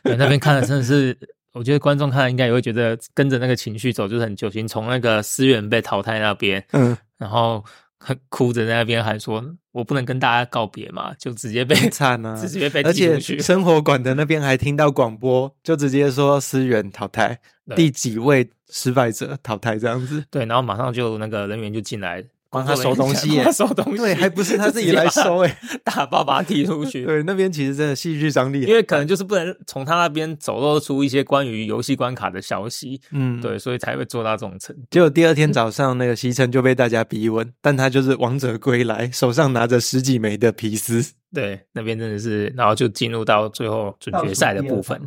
[0.01, 1.17] 对，那边看的真的是，
[1.51, 4.65] 我觉得观众看了应该也会觉得跟着那个情绪走，就是很揪心。
[4.65, 7.61] 从那个思源被淘汰那边，嗯，然后
[7.99, 9.43] 很哭着在那边还说
[9.73, 17.37] ：“我不能跟大家告别嘛。”就直接被惨啊， 直接被而且生活馆的那边还听到广播，就直接说思源淘汰，
[17.75, 20.23] 第几位失败者淘汰这样子。
[20.31, 22.23] 对，然后马上就那个人员就进来。
[22.49, 27.05] 帮他收东西，他收东西，对，还不是他自己来收哎， 大把把他踢出去。
[27.05, 34.81] 对，那边其实真的戏剧张力，因为可能就是不能从他那边走漏出一些关于游戏关卡的消息，嗯，对，所以才会做到这种程度。
[34.89, 41.13] 结果第二天早上，那个西城就被大家逼问，但他就是王者归来，手上拿着十几枚的皮斯。
[41.33, 45.01] 对，那边真的是，然后就进入到最后准决赛的部分，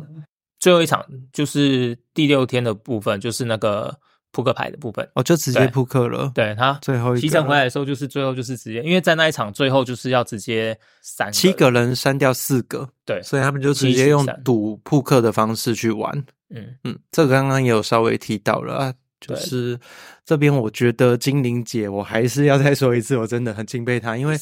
[0.59, 3.97] 最后一场就是第六天的部分，就是那个。
[4.31, 5.07] 扑克牌的部分。
[5.13, 6.31] 哦，就直接扑克了。
[6.33, 16.11] 对，他最后一场回来的时候，就是最后就是直接，因为在那一场最后就是要直接删七个人删掉四个，对，所以他们就直接用赌扑克的方式去玩。
[16.49, 16.75] 嗯。
[16.83, 19.79] 嗯，这个刚刚也有稍微提到了啊，就是
[20.25, 24.37] 这边我觉得精灵姐，我还是要再说一次，我真的很敬佩她，因为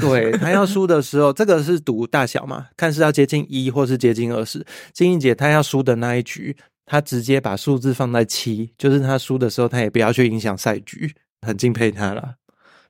[0.00, 6.56] 对她要输的时候，这个是赌大小嘛，看是要接近一或是接近二十，精灵姐她要输的那一局。
[6.90, 12.34] 他直接把数字放在七，就是他输的时候，他也不要去影响赛局，很敬佩他了。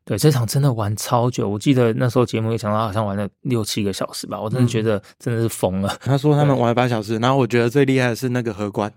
[0.06, 4.40] 对，这场真的玩超久，我记得那时候节目也讲到，好像玩了六七个小时吧。
[4.40, 5.98] 我真的觉得真的是疯了。
[6.00, 8.90] 他说他们玩了八小时，然后我觉得最厉害的是那个荷官，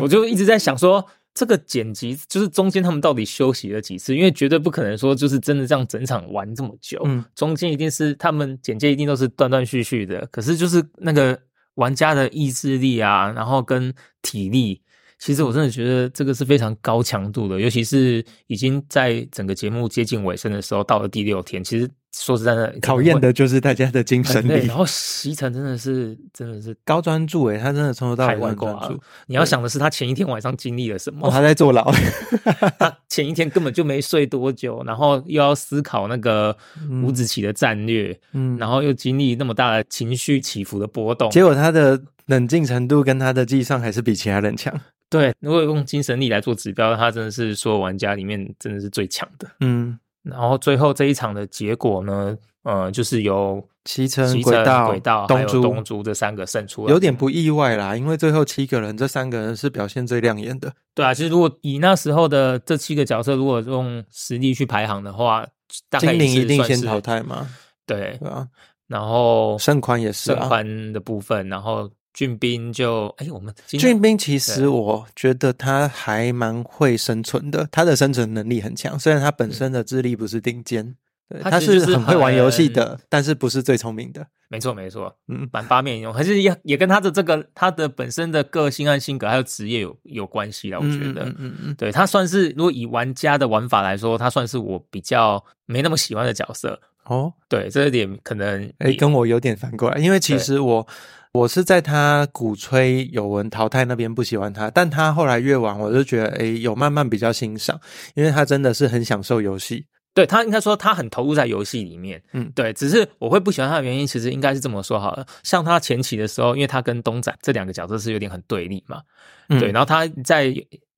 [0.00, 4.16] 我就一直在想说，这个剪辑就是中间他们到底休息了几次？
[4.16, 10.26] 因为绝对不可能说就是真的这样整场玩这么久，嗯，中间一定是他们剪接一定都是断断续续的。
[10.32, 11.38] 可是就是那个。
[11.80, 14.80] 玩家的意志力啊，然后跟体力，
[15.18, 21.90] 其实我真的觉得这个是非常高强度的，尤其是已经在整个节目接近尾声的时候，到了第六天，其实。
[22.12, 24.66] 说实在的，考验的就是大家的精神力。
[24.66, 28.98] 然后席城真的是真的是高专注诶，他真的从头到尾很专注。
[29.26, 31.28] 你要想的是他前一天晚上经历了什么？
[31.28, 31.90] 哦，他在坐牢，
[32.78, 36.56] 他前一天根本就没睡多久，然后又要思考那个
[37.02, 44.74] 五子棋的战略，嗯，然后又经历那么大的情绪起伏的波动，结果他的冷静程度跟他的计算还是比其他人强。
[45.08, 49.48] 对，如果用精神力来做指标，他真的是所有玩家里面真的是最强的。
[49.60, 49.96] 嗯。
[50.22, 60.72] 然后最后这一场的结果呢，呃，就是由棋圣、轨道、轨道还有东珠这三个胜出，有点不意外啦，因为最后七个人，这三个人是表现最亮眼的。
[60.94, 65.46] 对啊，其实如果以那时候的这七个角色，如果用实力去排行的话，
[65.88, 67.48] 大概精灵一定先淘汰嘛？
[67.86, 68.46] 对，对啊。
[68.88, 71.90] 然后胜宽也是胜宽的部分，然后。
[72.12, 78.98] 俊斌就哎，我们俊斌其实我觉得他还蛮会生存的，他的生存能力很强。
[78.98, 80.96] 虽然他本身的智力不是顶尖，
[81.28, 84.26] 对，他是很会玩游戏的，但是不是最聪明的。
[84.48, 90.78] 没错，没错，嗯，蛮八面用，还是也也跟他的这个他的本身的个性和性格还有职业有有关系啦。
[90.80, 96.80] 我觉得，嗯嗯嗯，对，他算是如果以玩家的玩法来说，他算是我比较没那么喜欢的角色。
[97.04, 100.84] 哦，对，这一点可能哎跟我有点反过来，因为其实我。
[101.32, 107.80] 我是在他鼓吹有文淘汰那边不喜欢他，但他后来越玩，我就觉得诶，有慢慢比较欣赏，
[108.14, 109.86] 因为他真的是很享受游戏。
[110.12, 112.72] 对，他应该说他很投入在游戏里面，嗯，对。
[112.72, 115.24] 只是我会不喜欢他的原因，其实应该是这么说好了。
[115.44, 119.00] 像他前期的时候，因为他跟东仔这两个角色是有点很对立嘛，
[119.48, 119.70] 嗯、对。
[119.70, 120.52] 然后他在。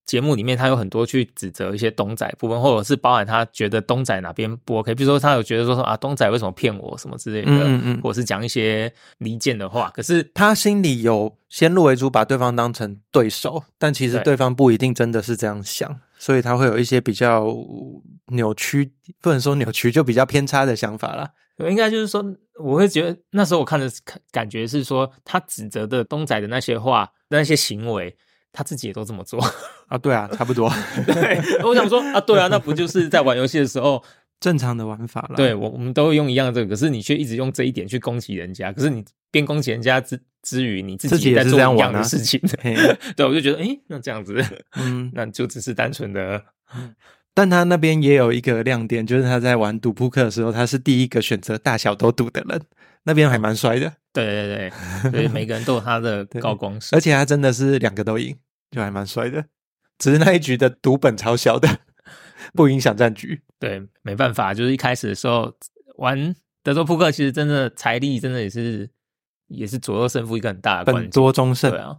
[0.05, 9.91] 节目里面他有很多去指责一些东仔部分，或者是包含他觉得东仔哪边不 OK，比如说他有觉得说说啊东仔为什么骗我什么之类的，嗯嗯，或者是讲一些离间的话。
[9.95, 17.47] 可是他心里有先入为主，把对方当成对手，但其实对方不一定真的是这样想，所以他会有一些比较
[18.29, 21.31] 扭曲，不能说扭曲，就比较偏差的想法啦。
[21.69, 22.25] 应该就是说，
[22.59, 23.89] 我会觉得那时候我看的
[24.33, 28.17] 感觉是说，他指责的东仔的那些话、那些行为。
[28.53, 29.43] 他自己也都这么做
[29.89, 29.99] 啊。
[29.99, 30.71] 对啊，差不多。
[31.07, 34.03] 对，我想说啊，对啊，那不就是在玩游戏的时候
[34.41, 35.37] 正常的玩法了？
[35.37, 42.41] 对，我我们都会用一样的这个，可是你却一直用这一点去攻击人家，可是你边攻击人家之之余，你自己也在做一样的事情。
[43.17, 44.45] 对，我就觉得，诶，那这样子，
[44.77, 46.43] 嗯，那就只是单纯的。
[47.35, 52.61] 但他那边也有一个亮点，就是他在玩赌扑克的时候，他是第一个选择大小都赌的人，
[53.05, 53.93] 那边还蛮帅的。
[54.13, 54.71] 对对
[55.03, 58.37] 对，所以每个人都有他的 高光时，而且他真的是两个都赢，
[58.71, 59.45] 就还蛮帅的。
[59.99, 61.69] 只是那一局的赌本超小的，
[62.55, 63.41] 不影响战局。
[63.59, 65.55] 对，没办法，就是一开始的时候
[65.97, 68.91] 玩德州扑克，其实真的财力真的也是
[69.49, 71.97] 也是左右胜负一个很大的关多中胜，对啊，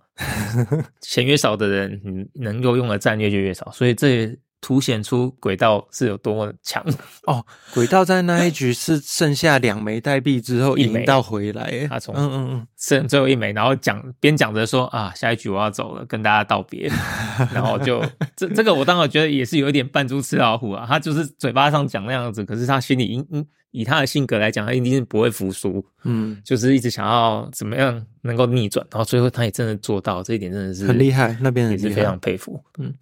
[1.01, 4.37] 钱越少的人，你能够用的战略就越少，所以这也。
[4.63, 6.81] 凸显出轨道是有多么强
[7.27, 7.45] 哦！
[7.73, 16.89] 轨道在那一局是剩下两枚代币之后赢到回来，他从嗯嗯嗯剩最后一枚，然后讲边讲着说啊，下一局我要走了，跟大家道别，
[17.53, 18.01] 然后就
[18.37, 23.45] 这这个我当然觉得也是有一点扮猪吃老虎啊，他就是嘴巴上讲那样子，可是他心里应应。
[23.73, 32.63] 以他的性格来讲，他一定是不会服输，嗯， 就是一直想要怎么样能够逆转，然后最后他也真的做到，这一点真的是很厉害，那边也是非常佩服。
[32.77, 32.93] 嗯，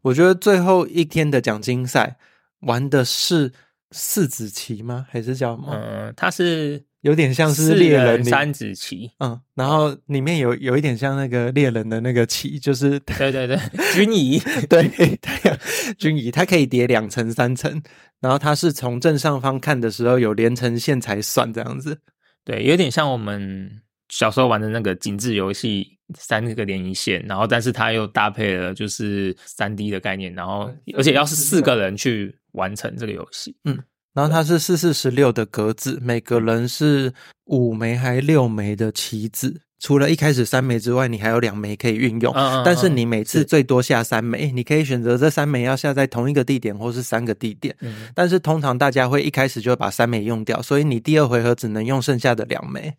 [0.00, 2.16] 我觉得最后一天的奖金赛
[2.60, 3.52] 玩的是
[3.90, 5.04] 四子棋吗？
[5.10, 5.74] 还是叫什么？
[5.74, 6.82] 嗯，他是。
[7.02, 13.58] 有点像是猎人三子棋，嗯，然后里面有有一点像那个猎人的那个棋，就是对对对，
[13.94, 14.38] 军仪，
[14.68, 15.18] 对对，
[15.96, 17.82] 军仪， 它 可以叠两层三层，
[18.20, 21.98] 然后它是从正上方看的时候有连成线才算这样子，
[22.44, 23.80] 对，有点像我们
[24.10, 33.78] 小时候玩的那个井字游戏，三个连一线，然后但是它又搭配了就是三 D 的概念，然后而且要是四个人去完成这个游戏，嗯。
[34.12, 37.12] 然后它是四四十六的格子，每个人是
[37.44, 42.34] 五枚还六枚的棋子，除了一开始三枚之外，你还有两枚可以运用。
[42.34, 47.72] 嗯嗯嗯，但是你每次最多下三枚，你可以选择这三枚要下在同一个地点，或是三个地点。
[47.82, 52.92] 嗯、但是通常大家会一开始就把三枚用掉，所以你第二回合只能用剩下的两枚。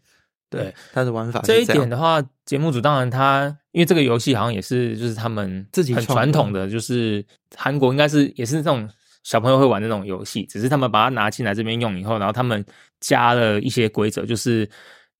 [0.50, 7.26] 对，它的玩法这一点的话，节目组当然他因为这个游戏好像也是就是他们自己很传统的，就是
[7.58, 8.90] 韩国应该是也是那种。
[9.24, 12.64] 小朋友会玩那种游戏，只是他们把它拿进来这边用以后，然后他们
[13.00, 14.70] 加了一些规则，就是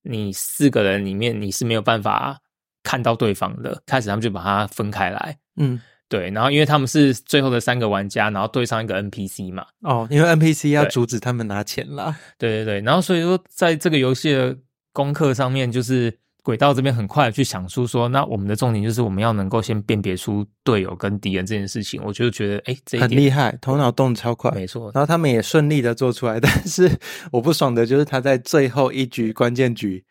[0.02, 2.38] 你四个人里面你是没有办法
[2.82, 3.82] 看到对方的。
[3.86, 6.30] 开始他们就把它分开来，嗯，对。
[6.30, 12.16] 然后因为他们是最后的三个玩家，然后对上一个 NPC 嘛，哦，因为 NPC 要阻止他们拿钱啦。
[12.38, 14.56] 对对对，然后所以说在这个游戏的
[14.92, 16.18] 功课上面就是。
[16.42, 24.90] 轨道这边很快去想出说，那我们的重点就是我们要能够先辨别出队友跟敌人这件事情，我就觉得哎，这很厉害，头脑动得超快，没错。
[24.92, 26.90] 然后他们也顺利的做出来， 但是
[27.30, 30.04] 我不爽的就是他在最后一局关键局，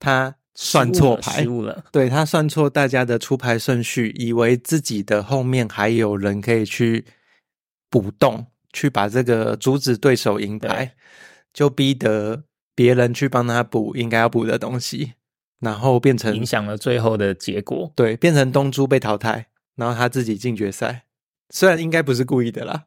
[0.00, 7.04] 他算错牌，失误了，对，他算错大家的出牌顺序，以为自己的后面还有人可以去
[7.88, 10.94] 补洞，去把这个阻止对手赢牌，
[11.52, 12.42] 就逼得
[12.74, 15.12] 别人去帮他补应该要补的东西。
[15.60, 21.04] 然后变成影响了最后的结果，对，变成东珠被淘汰，然后他自己进决赛，
[21.50, 22.84] 虽然应该不是故意的啦，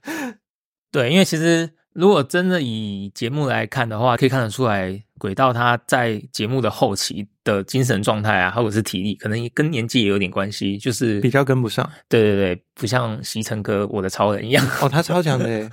[0.92, 11.88] 对，因为其实如果真的以节目来看的话，可以看得出来，轨道他在节目的后期的精神状态啊，或者是体力，可能跟年纪也有点关系，就是比较跟不上。
[12.08, 15.70] 对对对，不像西城哥我的超人一样，哦，他超强的耶，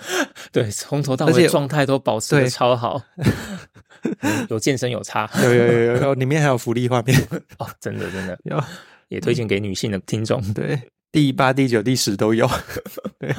[0.52, 3.02] 对，从头到尾状态都保持的超好。
[4.50, 7.18] 有健身有差，有有有有，里面还有福利画面
[7.58, 8.62] 哦，真的真的有，
[9.08, 10.42] 也推荐给女性的听众。
[10.54, 10.80] 对，
[11.12, 12.48] 第八、第九、第十都有。
[13.20, 13.36] 对，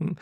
[0.00, 0.14] 嗯，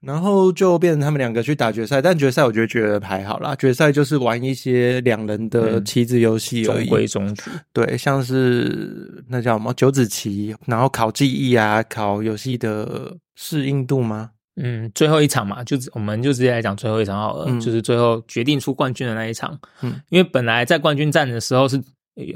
[0.00, 3.54] 然后就变成他们两个去打决赛，但决赛我觉得觉得还好啦。
[3.56, 7.50] 决赛就是玩一些两人的棋子游戏而已，中规中矩。
[7.72, 14.30] 对，像是那叫什么九子棋，然后考记忆啊，考游戏的适应度吗？
[14.60, 19.58] 嗯，最后一场嘛，就我们就直接来讲最后一场好了，嗯、就是最后决定出冠军的那一场。
[19.82, 21.76] 嗯，因为本来在冠军战的时候是，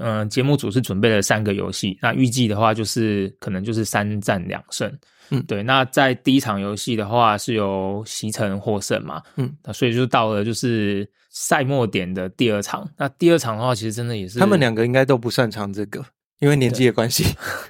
[0.00, 4.92] 嗯、呃，节目组是准备了三个游戏，那预计的话就是可能就是三战两胜。
[5.32, 5.62] 嗯，对。
[5.64, 9.20] 那在第一场游戏的话是由席城获胜嘛。
[9.36, 12.88] 嗯，那所以就到了就是赛末点的第二场。
[12.96, 16.04] 那第二场的话，其实真的也是他们两个应该都不擅长这个，
[16.38, 17.24] 因为年纪的关系。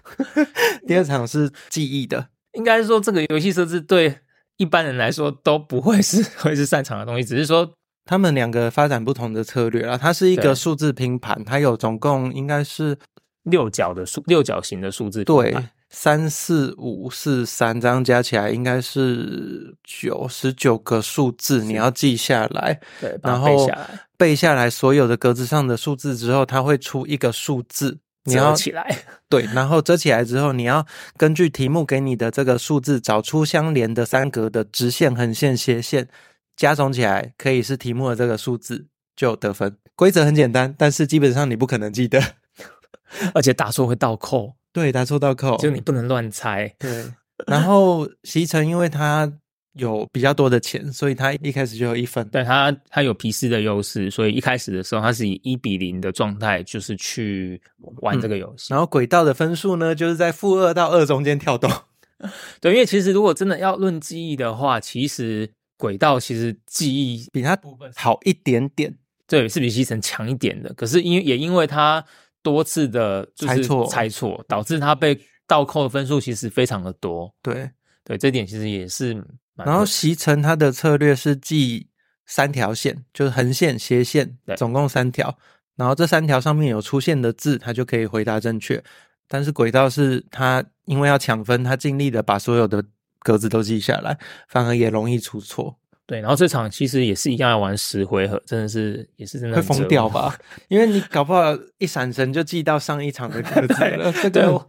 [0.35, 0.47] 对
[0.87, 4.19] 第二场是记忆的，应该是说这个游戏设置对。
[4.59, 7.69] 一般人来说都不会是 会是擅长的东西，只是说
[8.05, 9.97] 他们两个发展不同的策略啊。
[9.97, 12.97] 它是一个数字拼盘，它有总共应该是
[13.45, 15.57] 六角的数六角形的数字对，
[15.95, 27.99] 三四五四三这样加起来应该是九十九个数字，你要记下来，对，然后背下来，背下来所有的格子上的数字之后，它会出一个数字。
[28.25, 28.99] 你要折起来。
[29.29, 30.87] 对，然后折起来之后，你要
[31.17, 36.09] 根据题目给你的这个数字，找出相连的三格的直线、横线、斜线，
[36.57, 39.77] 加总起来可以是题目的这个数字，就得分。
[39.95, 42.23] 规则很简单，但是基本上你不可能记得，
[43.35, 44.55] 而且打错会倒扣。
[44.73, 46.75] 对，答错倒扣，就你不能乱猜。
[46.79, 47.05] 对，
[47.47, 49.31] 然后席城因为他
[49.75, 52.27] 有比较多的钱，所以他一开始就有一分。
[52.31, 57.61] 对，他，他有皮斯的优势，所以一开始的时候他是以一比零的状态，就是去
[57.99, 58.73] 玩这个游戏。
[58.73, 61.71] 嗯，然后轨道的分数呢，就是在负二到二中间跳动。
[62.61, 67.59] 对，因为其实如果真的要论记忆的话，其实轨道其实记忆比他
[67.95, 68.97] 好一点点，
[69.27, 70.73] 对，是比席城强一点的。
[70.73, 72.03] 可是因也因为他。
[72.43, 77.33] 多次的猜错，猜错导致他被倒扣的分数其实非常的多。
[77.43, 77.71] 对
[78.05, 79.25] 对，这点其实也是。
[79.55, 81.89] 然后席城他的策略是记
[82.27, 85.39] 三条线，就是横线、斜线，总共三条。
[85.77, 88.83] 然后这三条上面有出现的字，他就可以回答正确。
[89.29, 92.85] 但是轨道是他因为要抢分，他尽力的把所有的
[93.21, 94.19] 格子都记下来，
[94.49, 95.79] 反而也容易出错。
[96.07, 100.37] 对，然后这场其实也是一样要玩十回合，真的是也是真的会疯掉吧？
[100.69, 104.13] 因为你搞不好一闪神就记到上一场的歌词了。
[104.23, 104.61] 对，对，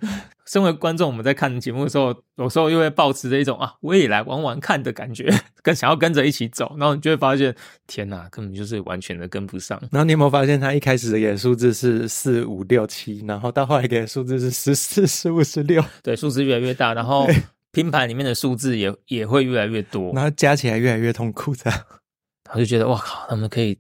[0.45, 5.27] 身为观众，我们在看节目的时候，有时候又会抱持着一种啊，我也来玩玩看的感觉，
[5.61, 7.53] 跟想要跟着一起走，然后你就会发现，
[7.87, 9.77] 天哪，根本就是完全的跟不上。
[9.91, 17.27] 然后你有没有发现，他一开始给的数字是四五六七，然后到后来给的数字是十四、十五、十六，对，数字越来越大，然后。
[17.73, 21.79] 拼盘里面的数字也也会越来越多，然后加起来越来越痛苦，这样，
[22.43, 23.77] 他就觉得哇靠，他们可以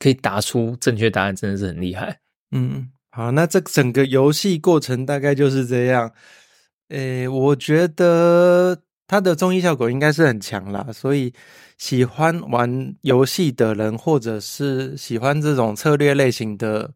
[0.00, 2.18] 可以答出正确答案，真的是很厉害。
[2.52, 6.10] 嗯，好，那这整个游戏过程大概就是这样。
[6.88, 11.32] 诶，我觉得它的综艺效果应该是很强啦，所以
[11.76, 16.94] 喜欢玩游戏的人，或者是喜欢这种策略类型的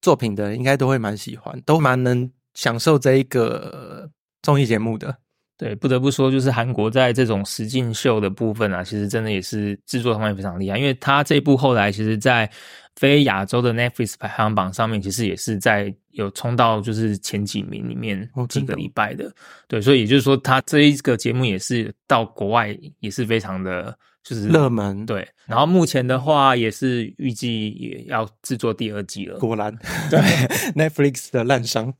[0.00, 4.10] 作品的人，应该都会蛮喜欢，都蛮能享受这一个
[4.42, 5.18] 综艺节目的。
[5.58, 10.78] 对，不得不说，就是韩国在这种实境秀的部分啊，其实真的也是制作方面非常厉害。
[10.78, 12.48] 因为他这部后来其实，在
[12.94, 19.24] 非亚洲的 Netflix 排行榜上面，其实也是在有冲到就是前几名里面几个礼拜的。
[19.24, 19.32] 哦、
[19.66, 23.98] 对，所以也就是说，他这一个节目也是到国外也是非常的。
[24.28, 29.38] 就是热门对，然后目前的话也是预计也要制作第二季了。
[29.38, 29.74] 果然，
[30.10, 30.20] 对
[30.76, 31.94] Netflix 的烂商，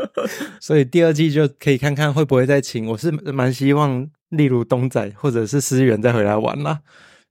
[0.60, 2.86] 所以第二季就可以看看会不会再请。
[2.86, 6.80] 我是蛮希望，例如东仔或者是思源再回来玩啦。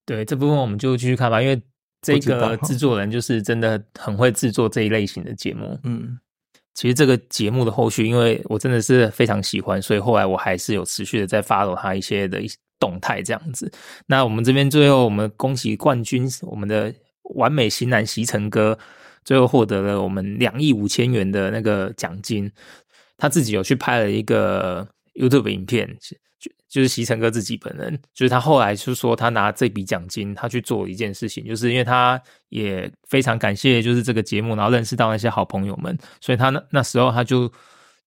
[0.04, 1.62] 对，这部分我们就继续看吧，因为
[2.02, 5.80] 这个制作人就是真的很会制作这一类型的节目。
[5.84, 6.18] 嗯，
[6.74, 12.56] 其实这个节目的后续，因为我真的是非常喜欢，所以后来我还是有持续的在 follow 他一些的一些。
[12.80, 13.71] 动态这样子，
[14.07, 16.93] 那我们这边最后我们恭喜冠军，我们的
[17.36, 18.77] 完美型男席城哥，
[19.25, 22.49] 最后获得了我们两亿五千元的那个奖金。
[23.17, 25.86] 他自己有去拍了一个 YouTube 影片，
[26.39, 37.51] 就就是席城哥自己本人，就是他后来就说他拿这笔奖金，他去做一件事情，就是因为他也非常感谢就是这个节目，然后认识到那些好朋友们，所以他那那时候他就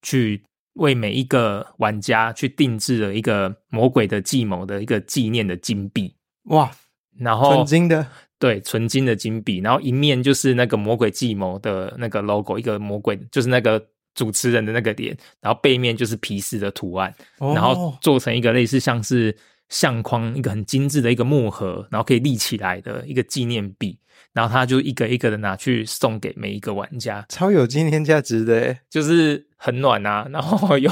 [0.00, 0.42] 去。
[0.74, 6.14] 为每一个玩家去定制了一个魔鬼的计谋的一个纪念的金币，
[6.44, 6.70] 哇！
[7.18, 8.06] 然后纯金的，
[8.38, 19.36] 对，纯金的金币，然后一面就是那个魔鬼计谋的那个 logo，一个魔鬼就是那个主持人的那个脸，然后背面就是皮斯的图案，哦，然后做成一个类似像是
[19.72, 23.98] 相框，一个很精致的一个木盒，然后可以立起来的一个纪念币。
[24.32, 30.90] 然后他就一个一个的拿去送给每一个玩家，超有纪念价值的，就是很暖啊，然后又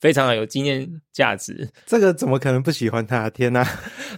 [0.00, 1.70] 非常的有纪念价值。
[1.86, 3.30] 这个怎么可能不喜欢他？
[3.30, 3.64] 天哪，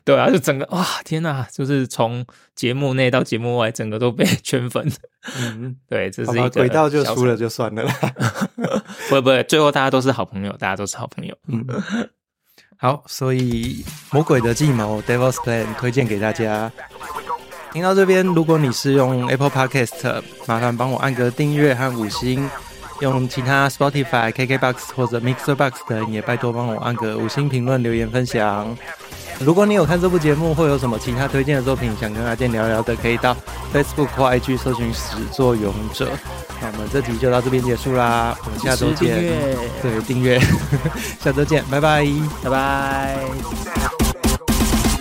[0.04, 4.90] 对啊，就整个哇，天哪，就是从节目内到节目外，整个都被圈粉。
[5.38, 7.92] 嗯， 对，这是一个轨道就输了就算了啦。
[9.10, 11.36] 不会不会，最后大家都是好朋友，大家都是好朋友。
[11.48, 11.66] 嗯，
[12.83, 16.68] 好，所以魔鬼的计谋 （Devil's Plan） 推荐给大家。
[17.72, 22.45] 听到这边，如果你是用 Apple Podcast，麻烦帮我按个订阅和五星；
[23.03, 28.74] 用其他 Spotify、KKBox 或者 Mixer Box 的人，也拜托帮我按个五星评论、留言分享。
[29.40, 33.36] 如果你有看这部节目，或有什么其他推荐的作品想跟阿健聊聊的，可以到
[33.74, 36.11] Facebook 或 IG 搜寻“始作俑者”。
[36.62, 39.16] 那我们这集就到这边结束啦，我们下周见。
[39.82, 40.38] 对，订阅，
[41.18, 42.07] 下周见，拜拜，
[42.44, 44.01] 拜拜。